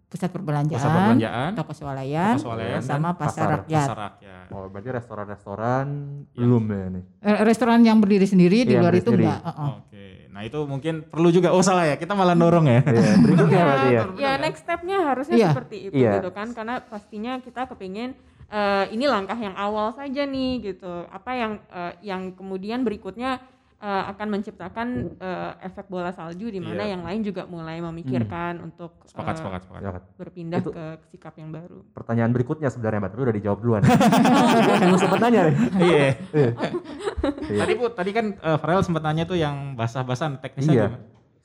[0.05, 3.49] pusat perbelanjaan, Pusat perbelanjaan, toko swalayan, toko swalayan, sama pasar, pasar.
[3.57, 3.81] rakyat.
[3.81, 4.47] pasar rakyat.
[4.51, 5.87] Oh, berarti restoran-restoran
[6.29, 6.37] Iya.
[6.37, 7.05] belum ya nih.
[7.23, 9.25] Eh, Restoran yang berdiri sendiri di Iya, luar itu sendiri.
[9.25, 9.41] enggak.
[9.43, 9.71] uh-uh.
[9.79, 9.92] Oke.
[10.33, 11.53] Nah itu mungkin perlu juga.
[11.53, 12.01] Oh salah ya.
[12.01, 12.81] Kita malah dorong ya.
[12.83, 14.03] Iya, berikutnya berarti ya.
[14.17, 15.49] ya next stepnya harusnya Iya.
[15.53, 16.13] seperti itu Iya.
[16.19, 18.17] gitu kan karena pastinya kita kepingin
[18.49, 23.41] eh, ini langkah yang awal saja nih gitu apa yang eh, yang kemudian berikutnya
[23.83, 26.95] eh, akan menciptakan eh, efek bola salju di mana Iya.
[26.95, 30.03] yang lain juga mulai memikirkan untuk Sepakat, eh, sepakat, sepakat.
[30.15, 33.83] Berpindah Itu- ke sikap yang baru Pertanyaan berikutnya sebenarnya Mbak, tapi udah dijawab duluan.
[34.83, 35.55] Belum sempat nanya nih.
[35.79, 36.07] Iya.
[37.45, 37.63] Iya.
[37.63, 40.87] Tadi bu, tadi kan eh, Farel sempat nanya tuh yang basah-basahan teknisnya Iya.
[40.89, 40.99] gimana?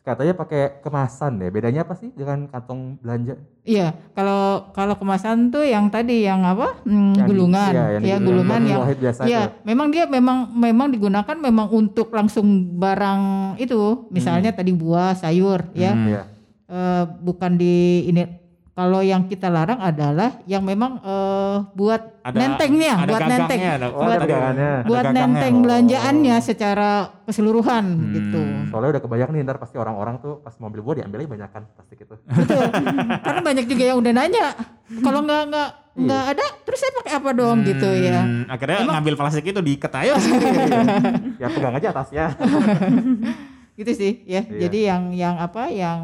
[0.08, 1.52] Katanya pakai kemasan ya.
[1.52, 3.36] Bedanya apa sih dengan kantong belanja?
[3.68, 6.80] Iya, kalau kalau kemasan tuh yang tadi yang apa?
[6.88, 7.72] Hmm, Yang gulungan.
[7.76, 9.68] iya, yang ya, gulungan yang wahid biasa Iya, tuh.
[9.68, 12.48] memang dia memang memang digunakan memang untuk langsung
[12.80, 13.22] barang
[13.60, 15.92] itu, misalnya tadi buah, sayur ya.
[15.92, 16.08] Hmm.
[16.08, 16.22] Iya.
[16.68, 18.47] Eh, bukan di ini
[18.78, 23.58] kalau yang kita larang adalah yang memang eh, buat Ada- nentengnya, ada buat nenteng.
[23.58, 24.14] gagangnya, ada- Oh, ada.
[24.14, 25.18] Ada buat gagangnya.
[25.18, 25.62] nenteng Oh.
[25.66, 26.90] belanjaannya secara
[27.26, 28.14] keseluruhan Hmm.
[28.14, 28.42] gitu.
[28.70, 31.64] Soalnya udah kebayang nih ntar pasti orang-orang tuh pas mau beli buah diambilnya banyak kan
[31.68, 32.14] plastik itu.
[32.22, 32.64] Betul.
[33.20, 34.46] Karena banyak juga yang udah nanya,
[35.02, 36.06] kalau nggak nggak Iya.
[36.06, 38.22] nggak ada, terus saya pakai apa dong gitu ya.
[38.22, 40.14] Hmm, Akhirnya ngambil plastik itu diikat aja.
[41.42, 42.26] ya pegang aja atasnya.
[43.74, 44.42] Gitu sih ya.
[44.44, 44.60] Iya.
[44.60, 46.02] Jadi yang yang apa yang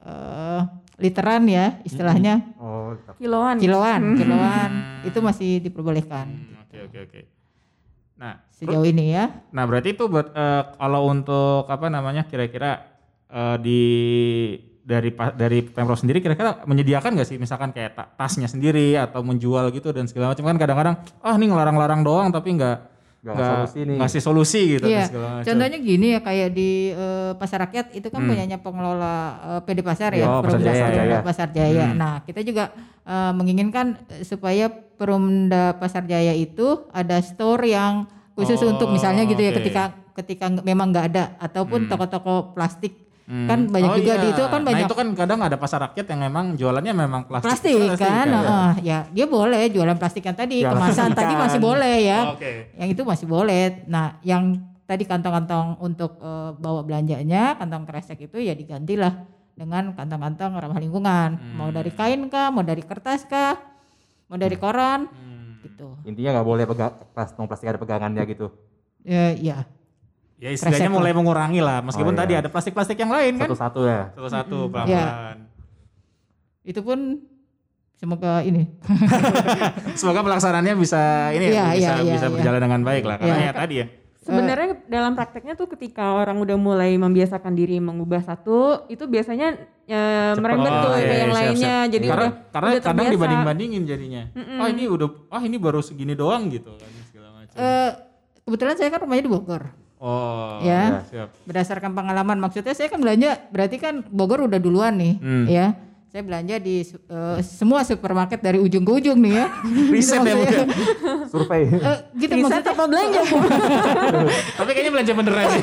[0.00, 0.60] eh,
[0.98, 3.14] literan ya istilahnya Oh, tetap.
[3.16, 4.16] kiloan kiloan, Hmm.
[4.16, 4.70] kiloan
[5.02, 7.20] itu masih diperbolehkan Hmm, Oke oke oke.
[8.18, 9.30] Nah, sejauh ini ya.
[9.48, 12.82] nah berarti itu buat eh, kalau untuk apa namanya kira-kira
[13.26, 13.80] eh, di
[14.80, 19.68] dari dari pemprov sendiri kira-kira menyediakan nggak sih misalkan kayak ta- tasnya sendiri atau menjual
[19.70, 22.97] gitu dan segala macam kan kadang-kadang ah ini ngelarang-larang doang tapi nggak
[23.30, 23.96] Nggak solusi nih.
[23.96, 25.04] ngasih solusi gitu Iya,
[25.42, 30.12] contohnya gini ya kayak di eh, pasar rakyat itu kan punyanya pengelola eh, PD Pasar
[30.12, 31.20] ya, Oh, Pasar Perumda Jaya, Perumda ya.
[31.20, 31.86] Pasar Jaya.
[31.92, 32.64] Nah, kita juga
[33.02, 33.86] eh, menginginkan
[34.22, 39.58] supaya Perumda Pasar Jaya itu ada store yang khusus Oh, untuk misalnya gitu ya oke.
[39.58, 39.82] ketika
[40.14, 43.44] ketika memang nggak ada ataupun toko-toko plastik Hmm.
[43.44, 44.22] kan banyak Oh juga iya.
[44.24, 47.22] di itu kan banyak Nah itu kan kadang ada pasar rakyat yang memang jualannya memang
[47.28, 47.44] plastik.
[47.44, 51.42] plastik, kan, Heeh, ya dia boleh jualan plastik yang tadi Jualan kemasan tadi ikan.
[51.44, 52.72] masih boleh ya Oh, Oke.
[52.72, 53.84] yang itu masih boleh.
[53.84, 54.56] Nah, yang
[54.88, 59.12] tadi kantong-kantong untuk eh, bawa belanjanya, kantong kresek itu ya digantilah
[59.52, 61.36] dengan kantong-kantong ramah lingkungan.
[61.52, 63.60] Mau dari kain kah, mau dari kertas kah,
[64.32, 65.04] mau dari koran,
[65.60, 66.00] gitu.
[66.02, 68.48] Intinya nggak boleh pegang kantong plastik ada pegangannya gitu.
[69.04, 69.68] Ya, ya.
[70.38, 72.22] Ya istilahnya mulai mengurangi lah meskipun Oh, iya.
[72.22, 73.50] tadi ada plastik-plastik yang lain kan.
[73.50, 74.02] Satu-satu ya.
[74.14, 74.70] Satu-satu Ya.
[74.70, 75.36] pelan-pelan.
[76.62, 76.98] Itu pun
[77.98, 78.70] semoga ini.
[79.98, 82.34] Semoga pelaksanaannya bisa ini ya, Iya, bisa iya, bisa iya.
[82.38, 83.46] berjalan dengan baik lah karena Iya.
[83.46, 83.86] ya tadi ya.
[84.18, 89.56] Sebenarnya dalam prakteknya tuh ketika orang udah mulai membiasakan diri mengubah satu, itu biasanya
[89.88, 91.56] ya, merembet Oh, tuh iya, ke iya, yang siap, lainnya.
[91.80, 91.92] siap.
[91.96, 94.22] Jadi karena udah karena udah kadang dibanding-bandingin jadinya.
[94.60, 97.56] Ah ini udah ah ini baru segini doang gitu kan segala macam.
[97.56, 97.90] Eh,
[98.44, 99.87] kebetulan saya kan rumahnya di Bogor.
[99.98, 101.02] Oh, ya.
[101.04, 101.28] siap.
[101.42, 105.46] Berdasarkan pengalaman maksudnya saya kan belanja berarti kan Bogor udah duluan nih, Hmm.
[105.46, 105.66] ya.
[106.08, 109.46] Saya belanja di eh, semua supermarket dari ujung ke ujung nih ya.
[109.92, 110.60] Riset ya, Bu, ya?
[111.30, 111.68] Survei.
[111.68, 113.20] Eh, gitu Riset maksudnya apa belanja?
[114.58, 115.58] Tapi kayaknya belanja bener aja.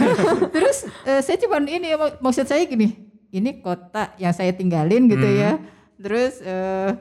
[0.48, 2.94] terus eh, saya cuman ini ya, mak- maksud saya gini
[3.30, 5.58] ini kota yang saya tinggalin gitu ya
[5.98, 6.94] terus eh,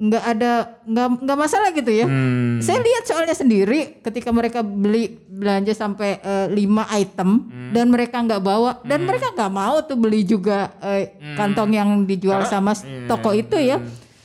[0.00, 2.56] nggak ada nggak nggak masalah gitu ya Hmm.
[2.58, 7.70] saya lihat soalnya sendiri ketika mereka beli belanja sampai eh, lima item Hmm.
[7.70, 12.40] dan mereka nggak bawa dan mereka nggak mau tuh beli juga eh, kantong yang dijual
[12.40, 12.48] Hmm.
[12.48, 13.04] Karena- sama iya.
[13.06, 13.76] toko itu ya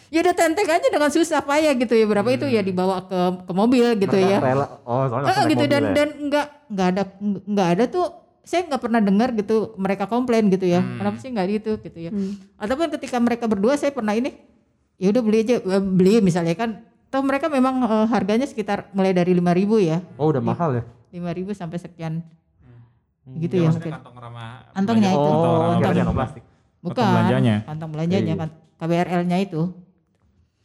[0.08, 3.52] ya udah tenteng aja dengan susah payah gitu ya berapa itu ya dibawa ke ke
[3.52, 4.68] mobil gitu Mereka ya Rela.
[4.82, 5.92] Oh, soalnya naik gitu mobil dan ya.
[5.94, 7.04] dan nggak nggak ada
[7.44, 8.06] nggak ada tuh
[8.42, 10.98] saya nggak pernah dengar gitu mereka komplain gitu ya Hmm.
[10.98, 12.12] kenapa sih nggak gitu gitu ya
[12.56, 14.32] ataupun ketika mereka berdua saya pernah ini
[14.98, 16.70] ya udah beli aja eh, beli misalnya kan
[17.08, 20.84] toh mereka memang eh, harganya sekitar mulai dari lima ribu ya Oh, udah mahal ya.
[21.10, 22.24] lima ribu sampai sekian
[23.26, 23.42] Hmm.
[23.42, 24.70] gitu Ya, ya mungkin kantong ramah.
[24.70, 25.18] Kantongnya belanja.
[25.18, 25.26] itu.
[25.26, 26.44] Kantong ramah Oh, kantong plastik.
[26.80, 27.56] bukan belanjanya.
[27.64, 29.62] kantong belanjanya Iya, kan KBRL-nya itu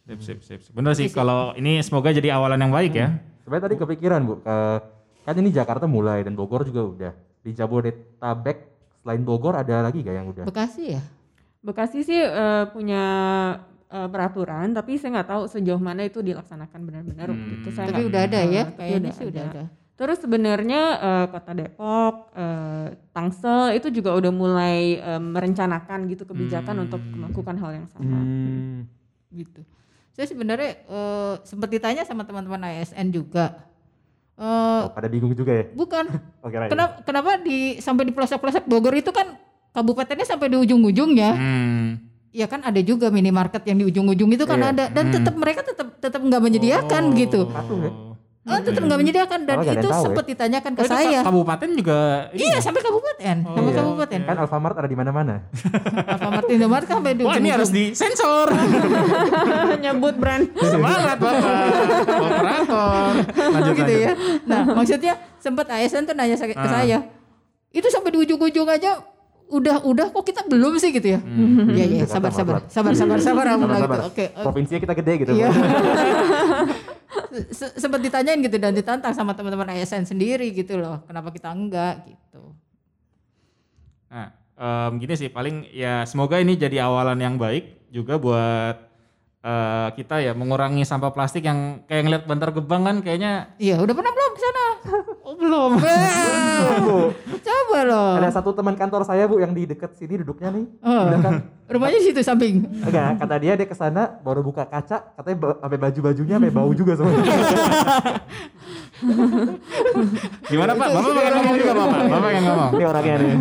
[0.03, 0.69] Sip, sip, sip.
[0.69, 3.15] Bener sih kalau ini semoga jadi awalan yang baik ya.
[3.41, 4.81] Sebenarnya tadi kepikiran bu, ke-
[5.23, 7.13] kan ini Jakarta mulai dan Bogor juga udah.
[7.39, 8.57] Di Jabodetabek
[8.99, 10.43] selain Bogor ada lagi gak yang udah?
[10.43, 11.01] Bekasi ya
[11.59, 13.03] Bekasi sih eh, punya
[13.91, 17.27] eh, peraturan, tapi saya nggak tahu sejauh mana itu dilaksanakan benar-benar.
[17.29, 19.63] Itu saya tapi udah ada ya kayaknya sih udah ada
[20.01, 26.89] Terus sebenarnya eh, Kota Depok, eh, Tangsel itu juga udah mulai eh, merencanakan gitu kebijakan
[26.89, 28.17] untuk melakukan hal yang sama.
[28.17, 28.89] Hmm.
[29.29, 29.61] gitu.
[30.17, 33.69] Saya sebenarnya eh, sempat ditanya sama teman-teman ASN juga.
[34.41, 35.69] Eh, Oh, pada bingung juga ya?
[35.69, 36.09] bukan.
[36.41, 36.73] Oke, right.
[36.73, 39.37] Kenapa, kenapa di sampai di pelosok-pelosok Bogor itu kan
[39.69, 41.31] kabupatennya sampai di ujung-ujungnya?
[41.37, 42.10] Hmm.
[42.31, 44.71] Ya kan ada juga minimarket yang di ujung-ujung itu kan Iya.
[44.71, 47.43] ada dan tetap mereka tetap tetap nggak menyediakan gitu.
[47.45, 47.91] Satu ya?
[48.41, 51.19] Oh, tetap nggak menyediakan dan Malah ada itu tahu sempat ditanyakan ke Oh, itu saya.
[51.19, 51.97] ka- kabupaten juga
[52.31, 52.59] ini Iya ya?
[52.59, 53.77] sampai kabupaten, sampai iya.
[53.77, 54.19] kabupaten.
[54.23, 55.35] Kan Alfamart ada di mana-mana.
[56.15, 58.47] Alfamart Indomaret kan sampai di Wah ini harus disensor.
[59.83, 60.43] Nyebut brand.
[60.57, 61.33] Semangat bapak.
[62.01, 63.11] Operator.
[63.51, 64.05] Lanjut gitu lanjut.
[64.07, 64.11] ya.
[64.43, 66.65] Nah, maksudnya sempat ASN tuh nanya ke Ah.
[66.71, 66.97] saya.
[67.69, 68.99] Itu sampai di ujung-ujung aja
[69.51, 71.19] udah udah kok kita belum sih gitu ya.
[71.67, 73.75] Iya iya Jakarta sabar sabar sabar sabar sabar Sabar, gitu.
[73.77, 73.99] sabar.
[74.07, 74.25] Oke.
[74.25, 75.31] eh, Provinsinya kita gede gitu.
[75.33, 75.49] Iya.
[77.49, 81.03] Se- Sempat ditanyain gitu dan ditantang sama teman-teman ASN sendiri gitu loh.
[81.03, 82.55] Kenapa kita enggak gitu.
[84.07, 88.75] Nah, em, gini sih paling ya semoga ini jadi awalan yang baik juga buat
[89.41, 93.91] eh, kita ya mengurangi sampah plastik yang kayak ngeliat Bantar Gebang kan kayaknya Iya, udah
[93.91, 94.65] pernah belum ke sana?
[95.21, 95.71] oh belum.
[96.81, 96.99] Bu,
[97.41, 98.11] Coba loh.
[98.19, 100.65] ada satu teman kantor saya bu yang di dekat sini duduknya nih.
[100.81, 101.05] Oh,
[101.71, 102.67] rumahnya di situ samping.
[102.83, 106.93] Enggak, kata dia dia ke sana baru buka kaca, katanya sampai baju-bajunya sampai bau juga
[106.99, 107.13] semua.
[110.47, 110.87] Gimana Pak?
[110.93, 111.99] Bapak pengen ngomong juga Bapak.
[112.07, 112.71] Bapak yang ngomong.
[112.75, 113.35] Ini orangnya nih.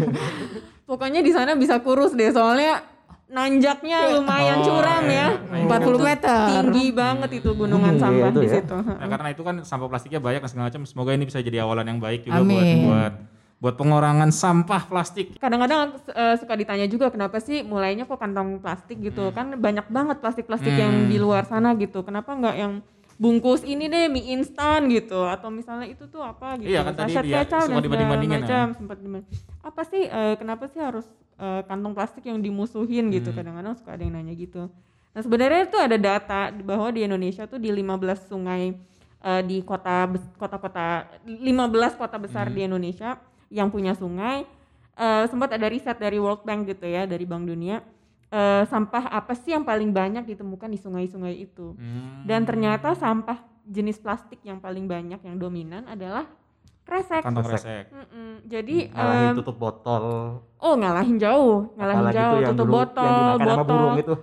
[0.91, 2.83] Pokoknya di sana bisa kurus deh soalnya
[3.31, 5.27] nanjaknya lumayan Oh, curam ya.
[5.31, 5.65] iya.
[5.65, 6.41] 40 meter.
[6.51, 8.55] Tinggi banget itu gunungan Iya, sampah itu di ya.
[8.59, 8.77] situ.
[8.77, 10.83] Nah, karena itu kan sampah plastiknya banyak dan segala macam.
[10.85, 12.79] Semoga ini bisa jadi awalan yang baik juga buat Amin.
[12.85, 13.15] buat
[13.61, 15.37] buat pengurangan sampah plastik.
[15.37, 20.17] Kadang-kadang eh, suka ditanya juga kenapa sih mulainya kok kantong plastik gitu kan banyak banget
[20.19, 22.01] plastik-plastik yang di luar sana gitu.
[22.01, 22.81] Kenapa nggak yang
[23.15, 27.13] bungkus ini deh mie instan gitu atau misalnya itu tuh apa gitu Iya, kan tadi
[27.13, 29.29] sachet dia kecap dan segala dibanding-bandingin, macam sempat dibanding-
[29.61, 31.05] apa sih eh, kenapa sih harus
[31.41, 33.41] eh, kantong plastik yang dimusuhin gitu Hmm.
[33.41, 34.69] kadang-kadang suka ada yang nanya gitu
[35.11, 38.77] nah sebenarnya itu ada data bahwa di Indonesia tuh di 15 sungai
[39.21, 41.41] eh, di kota kota-kota 15
[41.97, 42.55] kota besar Hmm.
[42.55, 43.17] di Indonesia
[43.49, 44.45] yang punya sungai
[44.95, 47.81] eh, sempat ada riset dari World Bank gitu ya dari Bank Dunia
[48.29, 52.23] eh, sampah apa sih yang paling banyak ditemukan di sungai-sungai itu Hmm.
[52.23, 56.27] dan ternyata sampah jenis plastik yang paling banyak yang dominan adalah
[56.91, 57.23] kresek.
[57.23, 57.63] kantong Kresek.
[57.63, 57.85] kresek.
[57.95, 58.31] Mm-mm.
[58.45, 60.05] Jadi Ngalahin em, tutup botol.
[60.59, 63.71] oh ngalahin jauh, ngalahin Apalagi jauh tutup dulu botol, yang dimakan sama botol.
[63.71, 64.15] burung itu.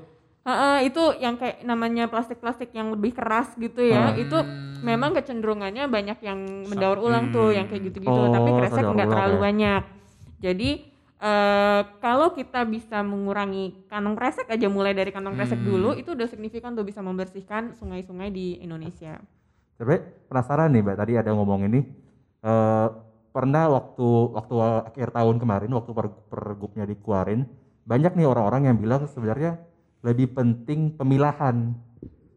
[0.43, 4.11] Heeh, itu yang kayak namanya plastik-plastik yang lebih keras gitu ya.
[4.11, 4.15] Hmm.
[4.17, 4.37] Itu
[4.79, 9.35] memang kecenderungannya banyak yang mendaur ulang tuh yang kayak gitu-gitu, Oh, tapi kresek nggak terlalu
[9.35, 9.43] ya.
[9.43, 9.83] banyak.
[10.37, 10.69] Jadi
[11.17, 15.67] eh kalau kita bisa mengurangi kantong kresek aja mulai dari kantong kresek Hmm.
[15.67, 19.17] dulu itu udah signifikan tuh bisa membersihkan sungai-sungai di Indonesia.
[19.75, 21.81] Tapi penasaran nih mbak, tadi ada ngomong ini.
[22.39, 22.87] Eh
[23.31, 27.45] pernah waktu waktu akhir tahun kemarin, waktu per, pergubnya dikeluarin,
[27.85, 29.61] banyak nih orang-orang yang bilang sebenarnya
[30.01, 31.77] lebih penting pemilahan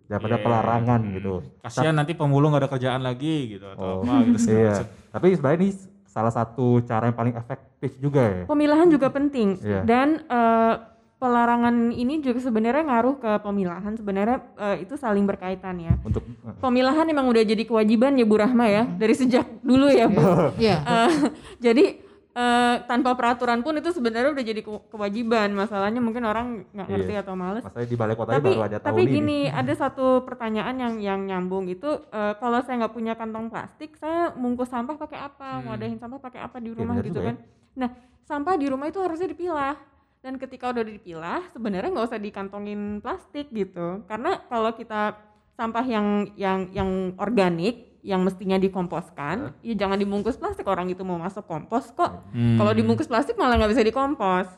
[0.05, 0.45] daripada Iya.
[0.45, 1.13] pelarangan Hmm.
[1.17, 1.35] gitu.
[1.63, 4.75] Kasihan nanti pemulung gak ada kerjaan lagi gitu atau Oh, apa gitu Iya.
[5.09, 5.71] Tapi sebenarnya ini
[6.05, 8.45] salah satu cara yang paling efektif juga ya.
[8.45, 9.87] Pemilahan juga penting Iya.
[9.87, 10.75] dan eh,
[11.21, 15.95] pelarangan ini juga sebenarnya ngaruh ke pemilahan sebenarnya eh, itu saling berkaitan ya.
[16.01, 20.09] Untuk eh, Pemilahan memang udah jadi kewajiban ya Bu Rahma ya dari sejak dulu ya
[20.09, 20.21] Bu.
[20.57, 20.77] Iya.
[20.91, 21.13] Eh,
[21.61, 21.85] jadi
[22.33, 25.53] eh, tanpa peraturan pun itu sebenarnya udah jadi ke- kewajiban.
[25.53, 26.95] Masalahnya mungkin orang nggak Iya.
[26.97, 27.61] ngerti atau males.
[27.61, 29.13] masalahnya di balai kota tapi baru ada tahun tapi ini.
[29.13, 33.93] gini ada satu pertanyaan yang yang nyambung itu eh, kalau saya nggak punya kantong plastik
[33.95, 37.29] saya mungkus sampah pakai apa ngadahin sampah pakai apa di Iya, rumah benar gitu juga
[37.29, 37.37] kan
[37.73, 37.91] nah
[38.23, 39.75] sampah di rumah itu harusnya dipilah
[40.21, 44.05] dan ketika udah dipilah sebenarnya nggak usah dikantongin plastik gitu.
[44.05, 45.17] Karena kalau kita
[45.57, 50.69] sampah yang yang yang organik yang mestinya dikomposkan ya jangan dibungkus plastik.
[50.69, 52.25] Orang itu mau masuk kompos kok.
[52.33, 52.57] Hmm.
[52.61, 54.49] kalau dibungkus plastik malah nggak bisa dikompos.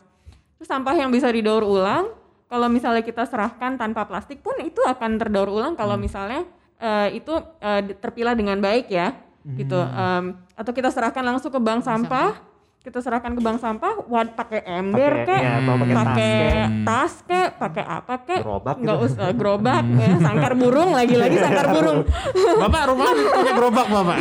[0.58, 2.14] Terus sampah yang bisa didaur ulang,
[2.46, 6.46] kalau misalnya kita serahkan tanpa plastik pun itu akan terdaur ulang kalau misalnya
[6.78, 9.10] eh, itu eh, di- terpilah dengan baik ya,
[9.58, 9.74] gitu.
[9.74, 12.38] Em, atau kita serahkan langsung ke bank sampah,
[12.82, 16.34] kita serahkan ke bank sampah, wad pakai ember Pakai- kek, iya, atau pakai tas pakai
[16.34, 16.66] kek.
[16.82, 19.06] tas kek, pakai apa kek, Gerobak nggak gitu.
[19.08, 21.98] usah gerobak, ya, sangkar burung lagi-lagi sangkar burung.
[22.62, 24.16] Bapak rumah punya gerobak Bapak.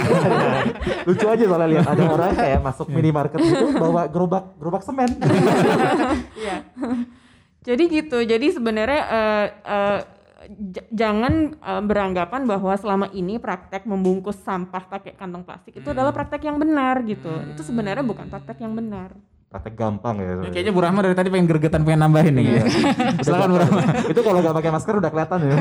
[1.09, 5.09] Lucu aja soalnya lihat ada orang kayak masuk minimarket itu bawa gerobak gerobak semen.
[6.37, 6.55] Iya.
[7.63, 8.17] Jadi gitu.
[8.19, 10.20] Jadi sebenarnya eh, eh, j-
[10.89, 16.41] jangan eh, beranggapan bahwa selama ini praktek membungkus sampah pakai kantong plastik itu adalah praktek
[16.41, 17.29] yang benar gitu.
[17.47, 19.13] Itu sebenarnya bukan praktek yang benar.
[19.51, 20.31] Praktek gampang ya.
[20.39, 22.45] Ini kayaknya Bu Rahma dari tadi pengen gregetan pengen nambahin nih.
[22.47, 22.63] Iya.
[23.25, 23.81] Silakan Bu Rahma.
[24.15, 25.53] itu kalau nggak pakai masker udah kelihatan ya.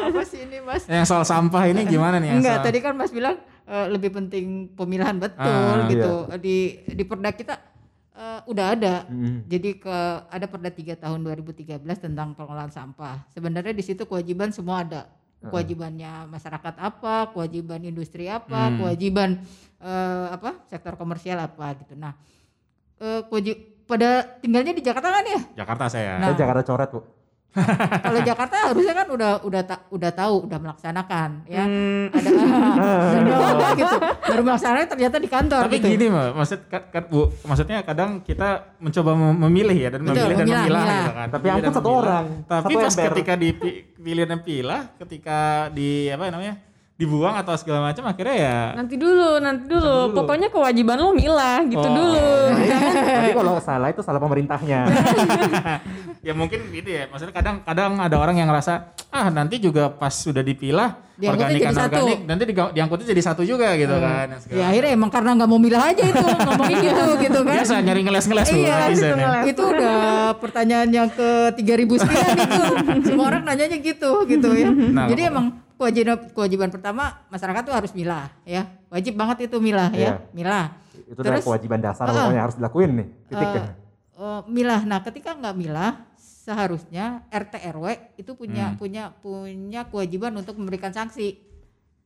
[0.00, 0.90] Apa sih ini Mas?
[0.90, 2.34] Yang soal sampah ini gimana nih?
[2.34, 5.46] Enggak, soal- tadi kan Mas bilang eh, lebih penting pemilahan betul
[5.78, 6.12] Ah, gitu.
[6.42, 7.54] Di di Perda kita
[8.20, 8.94] eh, udah ada.
[9.08, 9.48] Mm.
[9.48, 9.96] Jadi ke
[10.28, 13.24] ada Perda 3 tahun 2013 tentang pengelolaan sampah.
[13.32, 15.02] Sebenarnya di situ kewajiban semua ada.
[15.40, 18.76] Kewajibannya masyarakat apa, kewajiban industri apa, Hmm.
[18.76, 19.40] kewajiban
[19.80, 20.60] eh, apa?
[20.68, 21.96] sektor komersial apa gitu.
[21.96, 22.12] Nah,
[23.00, 23.56] eh, kewajib
[23.88, 25.40] pada tinggalnya di Jakarta kan ya?
[25.64, 26.20] Jakarta saya.
[26.20, 26.28] Nah.
[26.28, 27.00] Saya Jakarta coret bu.
[28.00, 31.66] Kalau Jakarta harusnya kan udah udah ta- udah tahu, udah melaksanakan ya.
[31.66, 32.28] Hmm, Ada
[33.80, 33.96] gitu.
[34.22, 35.88] Baru melaksanakan ternyata di kantor Tapi gitu.
[35.90, 40.14] gini Mbak, maksud kan, kan, Bu, maksudnya kadang kita mencoba mem- memilih ya dan Betul,
[40.16, 41.00] memilih dan memilah, memilah memilah.
[41.00, 41.28] gitu kan.
[41.28, 43.06] Tapi dan satu orang, Tapi satu pas ember.
[43.10, 45.38] ketika dipilih dan pilah, ketika
[45.70, 46.54] di apa namanya?
[47.00, 49.80] Dibuang atau segala macam akhirnya ya nanti dulu, nanti dulu.
[49.80, 50.14] dulu.
[50.14, 51.88] Pokoknya kewajiban lo milah gitu Oh.
[51.90, 52.28] dulu.
[53.16, 54.84] Tapi kalau salah itu salah pemerintahnya.
[56.26, 57.08] ya mungkin gitu ya.
[57.08, 58.72] Maksudnya kadang kadang ada orang yang ngerasa
[59.08, 61.88] ah nanti juga pas sudah dipilah organik jadi satu.
[61.96, 64.24] organik nanti diga- diangkutnya jadi satu juga gitu kan.
[64.26, 67.56] dan segala Ya akhirnya emang karena nggak mau milah aja itu ngomongin gitu gitu kan.
[67.56, 69.32] Biasa nyari ngeles-ngeles Bu, Iya, netizen ya.
[69.42, 69.96] itu udah
[70.36, 72.62] pertanyaan yang ke 3000 sekian itu.
[73.04, 74.68] Semua orang nanyanya gitu gitu ya.
[74.68, 75.46] Nah, Jadi kok- emang
[75.80, 78.68] kewajiban kewajiban pertama masyarakat tuh harus milah ya.
[78.86, 80.20] Wajib banget itu milah Iya.
[80.20, 80.66] ya, milah.
[81.08, 82.12] itu Terus, kewajiban dasar Ah.
[82.12, 83.06] pokoknya harus dilakuin nih.
[83.26, 83.62] Titik ya.
[84.14, 84.80] eh, milah.
[84.84, 88.76] Nah, ketika nggak milah, seharusnya RT RW itu punya Hmm.
[88.76, 91.40] punya punya kewajiban untuk memberikan sanksi,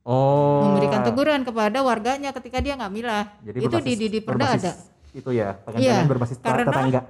[0.01, 0.63] Oh.
[0.65, 3.23] memberikan teguran kepada warganya ketika dia nggak milah.
[3.41, 4.71] Jadi itu di berbasis- di, di Perda berbasis ada.
[5.13, 7.01] Itu ya, Iya, pengendalian berbasis karena- tetangga.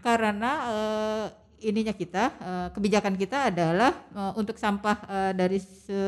[0.00, 1.24] Karena eh,
[1.58, 5.58] ininya kita eh, kebijakan kita adalah eh, untuk sampah eh, dari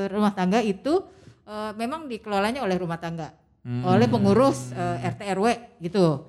[0.07, 1.01] rumah tangga itu
[1.43, 3.83] eh, memang dikelolanya oleh rumah tangga, Hmm.
[3.85, 5.47] oleh pengurus eh, RT RW
[5.81, 6.25] gitu.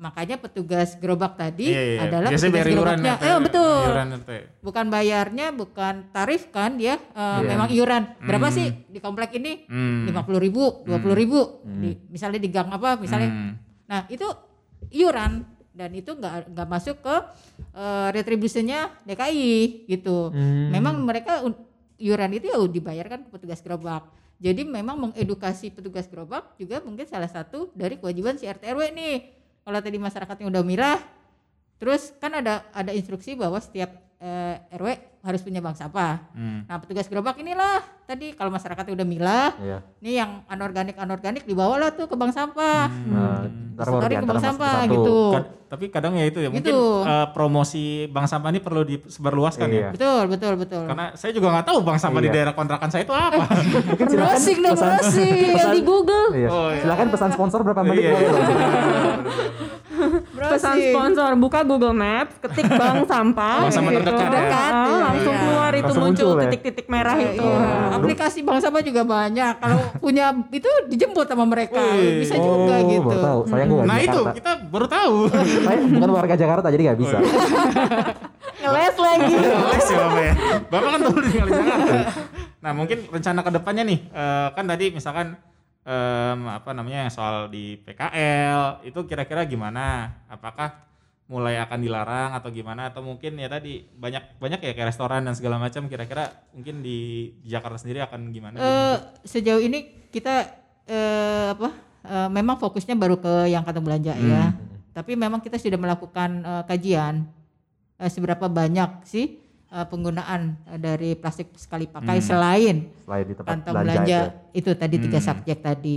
[0.00, 1.98] makanya petugas gerobak tadi Iya, iya.
[2.00, 3.12] adalah Biasanya petugas gerobaknya.
[3.12, 3.28] ya.
[3.28, 3.84] Eh betul.
[3.84, 4.42] Ya, Teh.
[4.58, 7.44] Bukan bayarnya, bukan tarif kan dia eh, Iya.
[7.44, 8.02] memang iuran.
[8.18, 9.68] Berapa sih di komplek ini?
[9.68, 10.08] Hmm.
[10.08, 11.60] Lima puluh ribu, dua puluh ribu.
[11.62, 13.28] Di- misalnya di gang apa, misalnya.
[13.28, 13.52] Hmm.
[13.84, 14.24] Nah itu
[14.88, 17.16] iuran dan itu nggak nggak masuk ke
[17.74, 20.34] eh, retribusinya DKI gitu.
[20.70, 21.42] Memang mereka
[22.00, 24.08] iuran itu ya dibayarkan ke petugas gerobak.
[24.40, 29.16] Jadi memang mengedukasi petugas gerobak juga mungkin salah satu dari kewajiban si RT RW nih.
[29.60, 30.98] Kalau tadi masyarakatnya udah milah,
[31.76, 36.16] terus kan ada ada instruksi bahwa setiap eh, RW harus punya bank sampah.
[36.32, 36.64] Hmm.
[36.64, 39.78] Nah petugas gerobak inilah tadi kalau masyarakatnya udah milah, Iya.
[39.98, 42.88] nih yang anorganik anorganik dibawalah tuh ke bank sampah.
[42.88, 44.90] Nah, ntar baru Disetori ke bank sampah satu.
[44.90, 45.18] gitu.
[45.30, 46.82] Kad- tapi kadang ya itu ya mungkin Gitu.
[47.00, 49.78] eh, promosi bank sampah ini perlu disebarluaskan Iya.
[49.78, 49.90] ya.
[49.92, 50.82] Betul betul betul.
[50.84, 52.34] Karena saya juga nggak tahu bank sampah di Iya.
[52.34, 53.44] daerah kontrakan saya itu apa.
[53.86, 55.70] Mungkin silakan browsing dong pesan- browsing.
[55.70, 56.26] Di Google.
[56.34, 56.48] Iya.
[56.48, 56.82] Oh, iya.
[56.82, 58.32] Silakan pesan sponsor berapa menit Iya, boleh iya.
[60.42, 63.60] Pesan sponsor buka Google Maps, ketik bank sampah.
[63.62, 64.00] Bank sampah gitu.
[64.00, 64.30] terdekat ya?
[64.30, 64.98] Terdekat, Ah, iya.
[65.04, 65.42] langsung Iya.
[65.42, 66.40] keluar itu Langsung muncul ya?
[66.46, 67.44] titik-titik merah Iya, itu.
[67.44, 67.58] iya.
[67.60, 67.96] Ah.
[67.96, 69.54] Aplikasi bank sampah juga banyak.
[69.56, 71.76] Kalau punya itu dijemput sama mereka.
[71.92, 72.20] Wih.
[72.20, 73.04] Bisa juga Oh, gitu.
[73.04, 73.40] baru tahu.
[73.44, 75.14] Saya nggak nah di itu kita baru tahu.
[75.60, 77.18] Saya bukan warga Jakarta jadi nggak bisa.
[78.60, 79.34] Ngeles lagi.
[79.40, 80.34] Les ya Bapak ya.
[80.68, 81.96] Bapak kan dulu tinggal di Jakarta.
[82.60, 85.26] Nah mungkin rencana ke depannya nih, eh, kan tadi misalkan
[85.90, 90.14] em, apa namanya soal di PKL itu kira-kira gimana?
[90.30, 90.86] Apakah
[91.26, 92.94] mulai akan dilarang atau gimana?
[92.94, 95.90] Atau mungkin ya tadi banyak banyak ya kayak restoran dan segala macam.
[95.90, 98.56] Kira-kira mungkin di, di Jakarta sendiri akan gimana?
[98.58, 100.46] Eh, sejauh ini kita
[100.86, 101.70] eh, apa?
[102.06, 104.54] eh, memang fokusnya baru ke yang kantong belanja ya.
[104.90, 107.26] Tapi memang kita sudah melakukan eh, kajian
[107.98, 113.50] eh, seberapa banyak sih eh, penggunaan eh, dari plastik sekali pakai selain Selain di tempat
[113.56, 114.58] kantong belanja, belanja, itu.
[114.60, 115.26] itu tadi tiga Hmm.
[115.26, 115.96] subjek tadi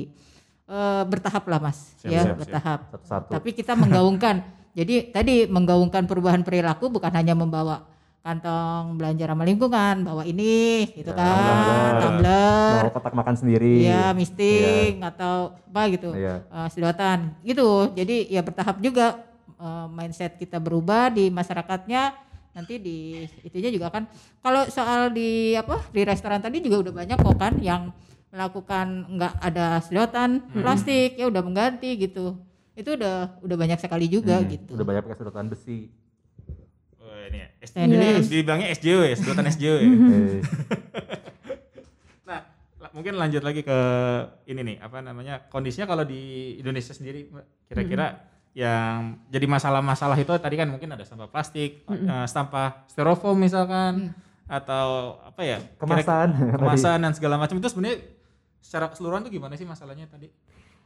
[0.63, 2.37] Eh, bertahap lah mas Siap, ya siap, siap.
[2.39, 3.29] bertahap Satu-satu.
[3.31, 4.35] tapi kita menggaungkan
[4.73, 7.83] jadi tadi menggaungkan perubahan perilaku bukan hanya membawa
[8.23, 11.93] kantong belanja ramah lingkungan bawa ini gitu Ya, kan tumbler.
[11.99, 13.83] tumbler Mau kotak makan sendiri.
[13.83, 16.35] ya misting atau apa gitu Iya.
[16.41, 19.19] eh, sedotan gitu jadi ya bertahap juga
[19.89, 22.15] mindset kita berubah di masyarakatnya
[22.53, 22.97] nanti di
[23.41, 24.05] itunya juga kan
[24.39, 27.89] kalau soal di apa di restoran tadi juga udah banyak kok kan yang
[28.29, 32.37] melakukan nggak ada sedotan plastik ya udah mengganti gitu
[32.73, 35.93] itu udah udah banyak sekali juga Hmm, gitu Udah banyak pakai sedotan besi.
[36.97, 37.47] Oh, ini ya.
[37.59, 38.25] S- Stainless.
[38.25, 39.85] Dibilangnya SJW ya, sedotan SJW ya.
[39.85, 40.39] Eh,
[42.25, 42.39] Nah,
[42.89, 43.77] mungkin lanjut lagi ke
[44.45, 45.45] ini nih, apa namanya?
[45.45, 46.21] Kondisinya kalau di
[46.57, 47.29] Indonesia sendiri
[47.67, 48.17] kira-kira
[48.53, 54.13] yang jadi masalah-masalah itu tadi kan mungkin ada sampah plastik, eh, sampah styrofoam misalkan
[54.45, 55.57] atau apa ya?
[55.57, 56.27] kira- Kemasan.
[56.61, 57.97] kemasan dan segala macam itu sebenarnya
[58.59, 60.29] secara keseluruhan tuh gimana sih masalahnya tadi?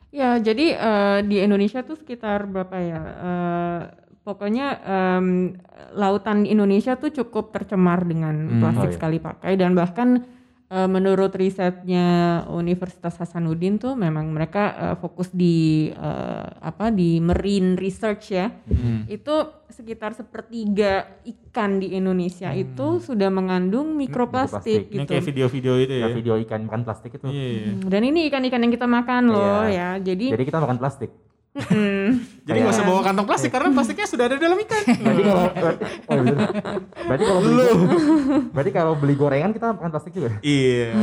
[0.09, 3.01] Ya, jadi eh, di Indonesia tuh sekitar berapa ya?
[3.03, 3.81] Eh,
[4.23, 5.55] pokoknya em,
[5.93, 8.95] lautan Indonesia tuh cukup tercemar dengan Hmm, plastik oh iya.
[8.95, 10.23] sekali pakai dan bahkan
[10.67, 17.79] eh, menurut risetnya Universitas Hasanuddin tuh memang mereka eh, fokus di eh, apa di marine
[17.79, 18.51] research ya.
[19.07, 24.95] Itu sekitar sepertiga ikan di Indonesia itu sudah mengandung mikroplastik mikroplastik.
[24.95, 25.11] Ini gitu.
[25.11, 26.07] kayak video-video itu ya.
[26.07, 27.27] Ya, video ikan makan plastik itu.
[27.27, 27.75] Iya.
[27.75, 29.99] Hmm, Dan ini ikan-ikan yang kita makan loh Iya.
[29.99, 30.13] ya.
[30.13, 31.11] Jadi Jadi kita makan plastik.
[31.59, 32.07] Mm,
[32.43, 34.83] Jadi nggak usah bawa kantong plastik karena plastiknya sudah ada dalam ikan.
[34.87, 36.37] Berarti kalau berarti, oh, iya bener.
[37.03, 37.65] berarti kalau beli
[38.49, 40.29] berarti kalau beli gorengan kita makan plastik juga.
[40.39, 40.93] Iya.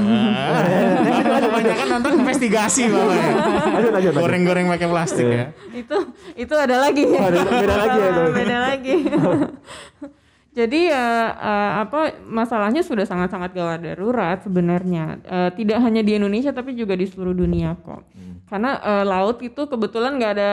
[1.44, 3.22] Kebanyakan nonton investigasi bapak ya.
[3.22, 3.92] Lanjut lanjut.
[3.92, 4.12] lanjut.
[4.16, 5.44] Goreng-goreng pakai plastik ya.
[5.74, 5.98] itu
[6.34, 8.22] itu ada lagi Oh, ada- beda lagi ya, itu.
[8.38, 8.94] beda lagi
[10.54, 15.18] jadi ya eh, apa masalahnya sudah sangat-sangat gawat darurat sebenarnya.
[15.20, 18.06] Eh, tidak hanya di Indonesia tapi juga di seluruh dunia kok.
[18.14, 18.32] Hmm.
[18.44, 20.52] karena eh, laut itu kebetulan nggak ada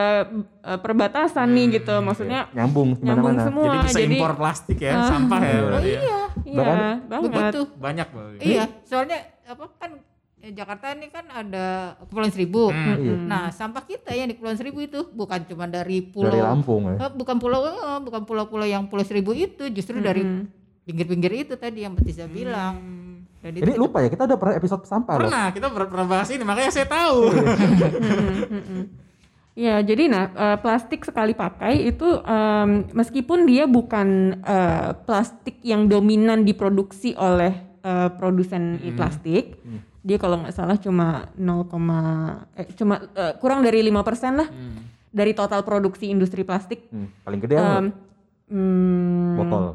[0.65, 1.93] eh, perbatasan nih gitu.
[2.01, 3.63] maksudnya Nyambung nyambung semua.
[3.63, 6.01] Jadi bisa impor plastik ya, sampah ya berarti ya.
[6.43, 7.53] iya Bahkan- banget.
[7.77, 8.41] Banyak berarti.
[8.41, 9.91] iya soalnya apa kan
[10.41, 11.65] eh, Jakarta ini kan ada
[11.99, 13.15] Kepulauan Seribu Iya.
[13.21, 16.97] nah sampah kita yang di Kepulauan Seribu itu bukan cuma dari pulau Dari Lampung ya.
[16.99, 20.25] Eh, bukan pulau eh, bukan pulau-pulau yang Pulau Seribu itu justru dari
[20.81, 22.75] pinggir-pinggir itu tadi yang Betisa bilang
[23.37, 25.21] dan itu Ini lupa ya kita udah pernah episode sampah loh.
[25.23, 27.17] Pernah, kita ber- pernah bahas ini, makanya saya tahu.
[29.51, 34.07] Ya, jadi nah eh, plastik sekali pakai itu em, meskipun dia bukan
[34.39, 39.59] eh, plastik yang dominan diproduksi oleh eh, produsen i- plastik,
[40.01, 41.69] dia kalau nggak salah cuma 0,
[42.55, 44.49] eh, cuma eh, kurang dari lima persen lah
[45.07, 46.87] dari total produksi industri plastik.
[46.87, 47.69] Hmm, paling gede apa?
[47.77, 47.85] Em,
[48.49, 49.65] hmm, botol.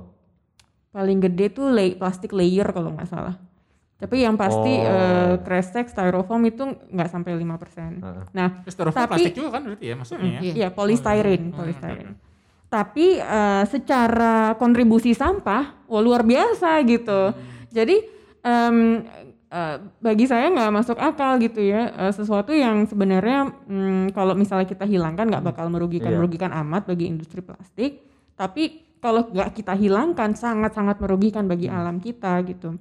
[0.91, 3.37] paling gede tuh lay- plastik layer kalau nggak salah.
[3.97, 4.89] Tapi yang pasti Oh.
[4.89, 7.97] eh, kresek styrofoam itu nggak sampai 5%.
[7.97, 8.25] Heeh.
[8.33, 10.41] Nah, Styrofoam Tapi- plastik juga kan berarti ya masuknya ya.
[10.41, 10.53] Iya.
[10.55, 12.13] Iya, polystyrene, polystyrene.
[12.67, 17.33] Tapi eh, secara kontribusi sampah, wah luar biasa gitu.
[17.71, 17.97] Jadi
[18.43, 19.05] em,
[19.47, 24.67] eh, bagi saya nggak masuk akal gitu ya, Eh, sesuatu yang sebenarnya mm, kalau misalnya
[24.67, 26.19] kita hilangkan nggak bakal merugikan Iya.
[26.19, 28.03] merugikan amat bagi industri plastik.
[28.35, 32.75] Tapi kalau nggak kita hilangkan sangat-sangat merugikan bagi alam kita gitu.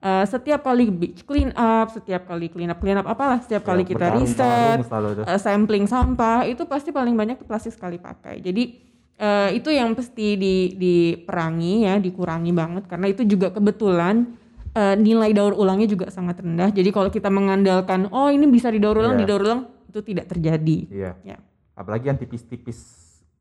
[0.00, 3.84] Eh, setiap kali beach clean up, setiap kali clean up clean up apalah, setiap kali
[3.84, 4.80] Ya, kita riset,
[5.28, 8.40] eh, sampling sampah itu pasti paling banyak plastik sekali pakai.
[8.40, 8.88] Jadi
[9.20, 14.24] eh, itu yang pasti di, diperangi ya, dikurangi banget karena itu juga kebetulan
[14.72, 16.70] eh, nilai daur ulangnya juga sangat rendah.
[16.70, 19.20] Jadi kalau kita mengandalkan oh ini bisa didaur ulang, Iya.
[19.24, 20.78] didaur ulang itu tidak terjadi.
[20.86, 21.12] Iya.
[21.24, 21.36] Ya.
[21.74, 22.78] Apalagi yang tipis-tipis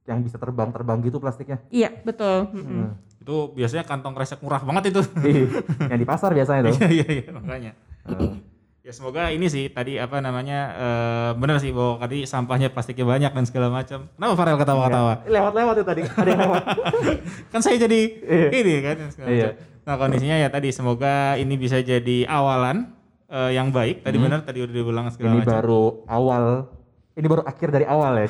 [0.03, 1.61] yang bisa terbang-terbang gitu plastiknya.
[1.69, 2.49] Iya betul.
[2.49, 2.97] Mm-mm.
[3.21, 5.01] Itu biasanya kantong kresek murah banget itu.
[5.27, 5.45] Ih,
[5.85, 6.75] yang di pasar biasanya tuh.
[6.81, 7.71] Iya iya iya makanya.
[8.09, 8.31] Heeh.
[8.79, 13.29] Ya semoga ini sih tadi apa namanya eh benar sih bahwa tadi sampahnya plastiknya banyak
[13.29, 14.09] dan segala macam.
[14.09, 15.13] Kenapa Farel ketawa-ketawa?
[15.29, 16.01] Lewat-lewat tuh tadi.
[16.01, 16.63] Ada yang lewat.
[17.53, 18.47] kan saya jadi Iya.
[18.49, 18.95] ini kan
[19.29, 19.49] Iya.
[19.89, 19.97] Macam.
[19.97, 22.93] Nah kondisinya ya tadi semoga ini bisa jadi awalan
[23.25, 24.01] eh, yang baik.
[24.01, 25.35] Tadi benar tadi udah diulang segala Hmm.
[25.35, 25.55] Ini macam.
[25.55, 26.45] baru awal.
[27.11, 28.27] Ini baru akhir dari awal ya.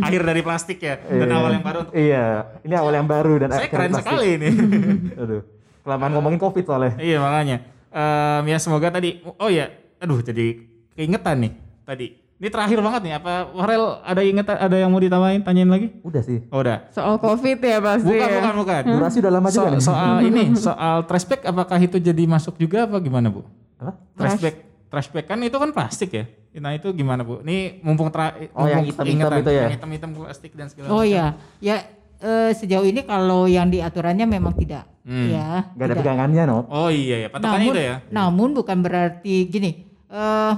[0.00, 1.34] Akhir dari plastik ya dan Iya.
[1.34, 2.26] awal yang baru untuk Iya,
[2.60, 4.06] ini awal yang baru dan saya akhir keren plastik.
[4.08, 4.48] sekali ini.
[5.22, 5.42] Aduh.
[5.80, 6.92] Kelamaan ngomongin Covid soalnya.
[6.98, 7.56] iya makanya.
[7.88, 10.60] Em, ya semoga tadi oh ya aduh jadi
[10.92, 12.06] keingetan nih tadi.
[12.38, 15.90] Ini terakhir banget nih apa Farel ada ingetan ada yang mau ditambahin tanyain lagi?
[16.00, 16.46] Udah sih.
[16.48, 16.86] Oh udah.
[16.88, 18.06] Soal covid ya pasti.
[18.06, 18.36] Bukan, ya.
[18.38, 18.82] bukan, bukan.
[18.88, 19.82] Durasi udah lama So- juga nih.
[19.82, 23.42] soal ini, soal trashback apakah itu jadi masuk juga apa gimana Bu?
[23.76, 23.98] Apa?
[24.14, 24.54] Trashback,
[24.86, 26.24] trashback kan itu kan plastik ya.
[26.54, 27.42] Nah itu gimana Bu?
[27.42, 29.60] Ini mumpung tra Oh, yang mumpung hitam-hitam ingetan, itu ya?
[29.60, 31.10] Yang hitam-hitam plastik dan segala Oh macam.
[31.10, 31.26] ya,
[31.58, 31.76] ya
[32.20, 35.26] eh, sejauh ini kalau yang diaturannya memang tidak, Hmm.
[35.28, 35.66] ya.
[35.68, 35.98] Gak ada tidak.
[36.02, 36.58] pegangannya, no?
[36.68, 37.96] Oh iya ya, patokannya namun, itu ya.
[38.08, 39.70] namun bukan berarti gini.
[40.08, 40.54] eh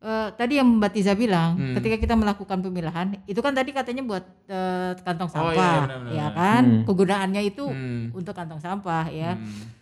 [0.00, 1.74] eh, tadi yang Mbak Tiza bilang, Hmm.
[1.76, 5.80] ketika kita melakukan pemilahan, itu kan tadi katanya buat eh, kantong Oh, sampah, iya, iya,
[5.84, 6.12] benar-benar.
[6.16, 6.62] ya kan?
[6.64, 6.82] Hmm.
[6.84, 8.04] Kegunaannya itu Hmm.
[8.10, 9.36] untuk kantong sampah, ya.
[9.36, 9.76] Hmm.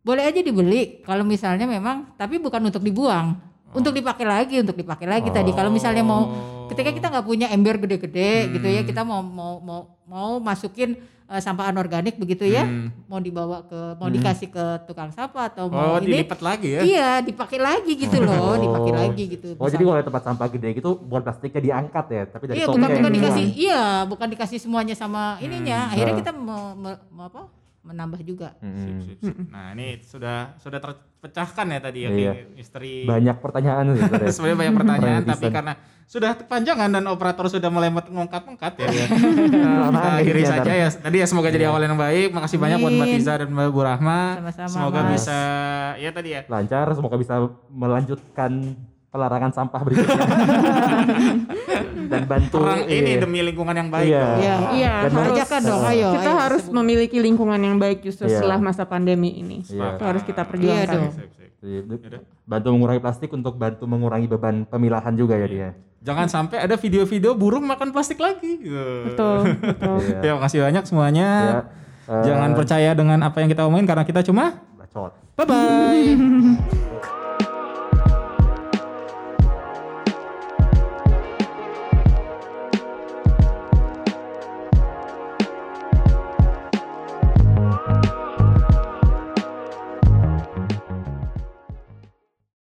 [0.00, 3.36] Boleh aja dibeli kalau misalnya memang, tapi bukan untuk dibuang,
[3.72, 5.48] untuk dipakai lagi, untuk dipakai lagi tadi.
[5.50, 6.28] Kalau misalnya mau,
[6.68, 10.96] ketika kita nggak punya ember gede-gede gitu ya, kita mau mau mau mau masukin
[11.34, 12.94] eh, sampah anorganik begitu ya, Hmm.
[13.04, 16.80] mau dibawa ke, mau dikasih ke tukang sampah atau Oh mau ini, dilipat lagi ya?
[16.80, 18.56] iya dipakai lagi gitu loh, Oh.
[18.56, 19.48] dipakai lagi gitu.
[19.54, 22.80] Oh, jadi kalau tempat sampah gede gitu, buat plastiknya diangkat ya, tapi dari Iya bukan
[22.80, 23.14] bukan dibuang.
[23.18, 25.90] dikasih, iya bukan dikasih semuanya sama ininya.
[25.90, 26.20] Akhirnya Ah.
[26.20, 27.42] kita me- me- me- apa?
[27.84, 28.56] Menambah juga.
[28.56, 29.00] Sip, Hmm.
[29.00, 29.36] sip, sip.
[29.46, 32.32] Nah ini sudah sudah terpecahkan ya tadi ya Iya.
[32.50, 33.04] misteri.
[33.04, 34.32] Banyak pertanyaan sih sebenarnya.
[34.36, 35.72] Sebenarnya banyak pertanyaan tapi karena
[36.04, 38.86] sudah kepanjangan dan operator sudah mulai mengangkat-ngangkat ya.
[38.96, 39.06] ya.
[39.84, 40.88] Lama kita akhiri akhirnya saja ya.
[40.90, 42.32] Tadi ya semoga jadi awal yang baik.
[42.32, 43.16] Makasih banyak buat Mbak Amin.
[43.20, 44.20] Tiza dan Mbak Bu Rahma.
[44.40, 45.12] Sama-sama, Semoga Mas.
[45.14, 45.38] bisa
[45.96, 46.40] ya tadi ya.
[46.46, 47.34] Lancar, semoga bisa
[47.68, 48.52] melanjutkan
[49.14, 50.26] pelarangan sampah berikutnya.
[52.10, 53.22] Dan bantu Perang ini iya.
[53.22, 54.10] demi lingkungan yang baik.
[54.10, 54.20] Iya.
[54.20, 54.34] dong.
[54.36, 56.08] Iya, Iya, Dan harus Ajakan dong, ayo.
[56.18, 56.74] kita ayo, harus sebut.
[56.74, 58.42] memiliki lingkungan yang baik justru Iya.
[58.42, 59.62] setelah masa pandemi ini.
[59.62, 59.94] Iya.
[59.94, 60.90] Itu harus kita Iya perjuangkan.
[60.90, 61.12] dong.
[61.64, 61.80] Iya,
[62.44, 65.68] bantu mengurangi plastik untuk bantu mengurangi beban pemilahan juga ya dia.
[66.04, 68.60] Jangan sampai ada video-video burung makan plastik lagi.
[69.08, 69.96] Betul, betul.
[70.04, 70.18] Iya.
[70.20, 71.28] Ya makasih banyak semuanya.
[72.04, 75.16] Ya, eh, Jangan percaya dengan apa yang kita omongin karena kita cuma bacot.
[75.32, 76.04] bye bye.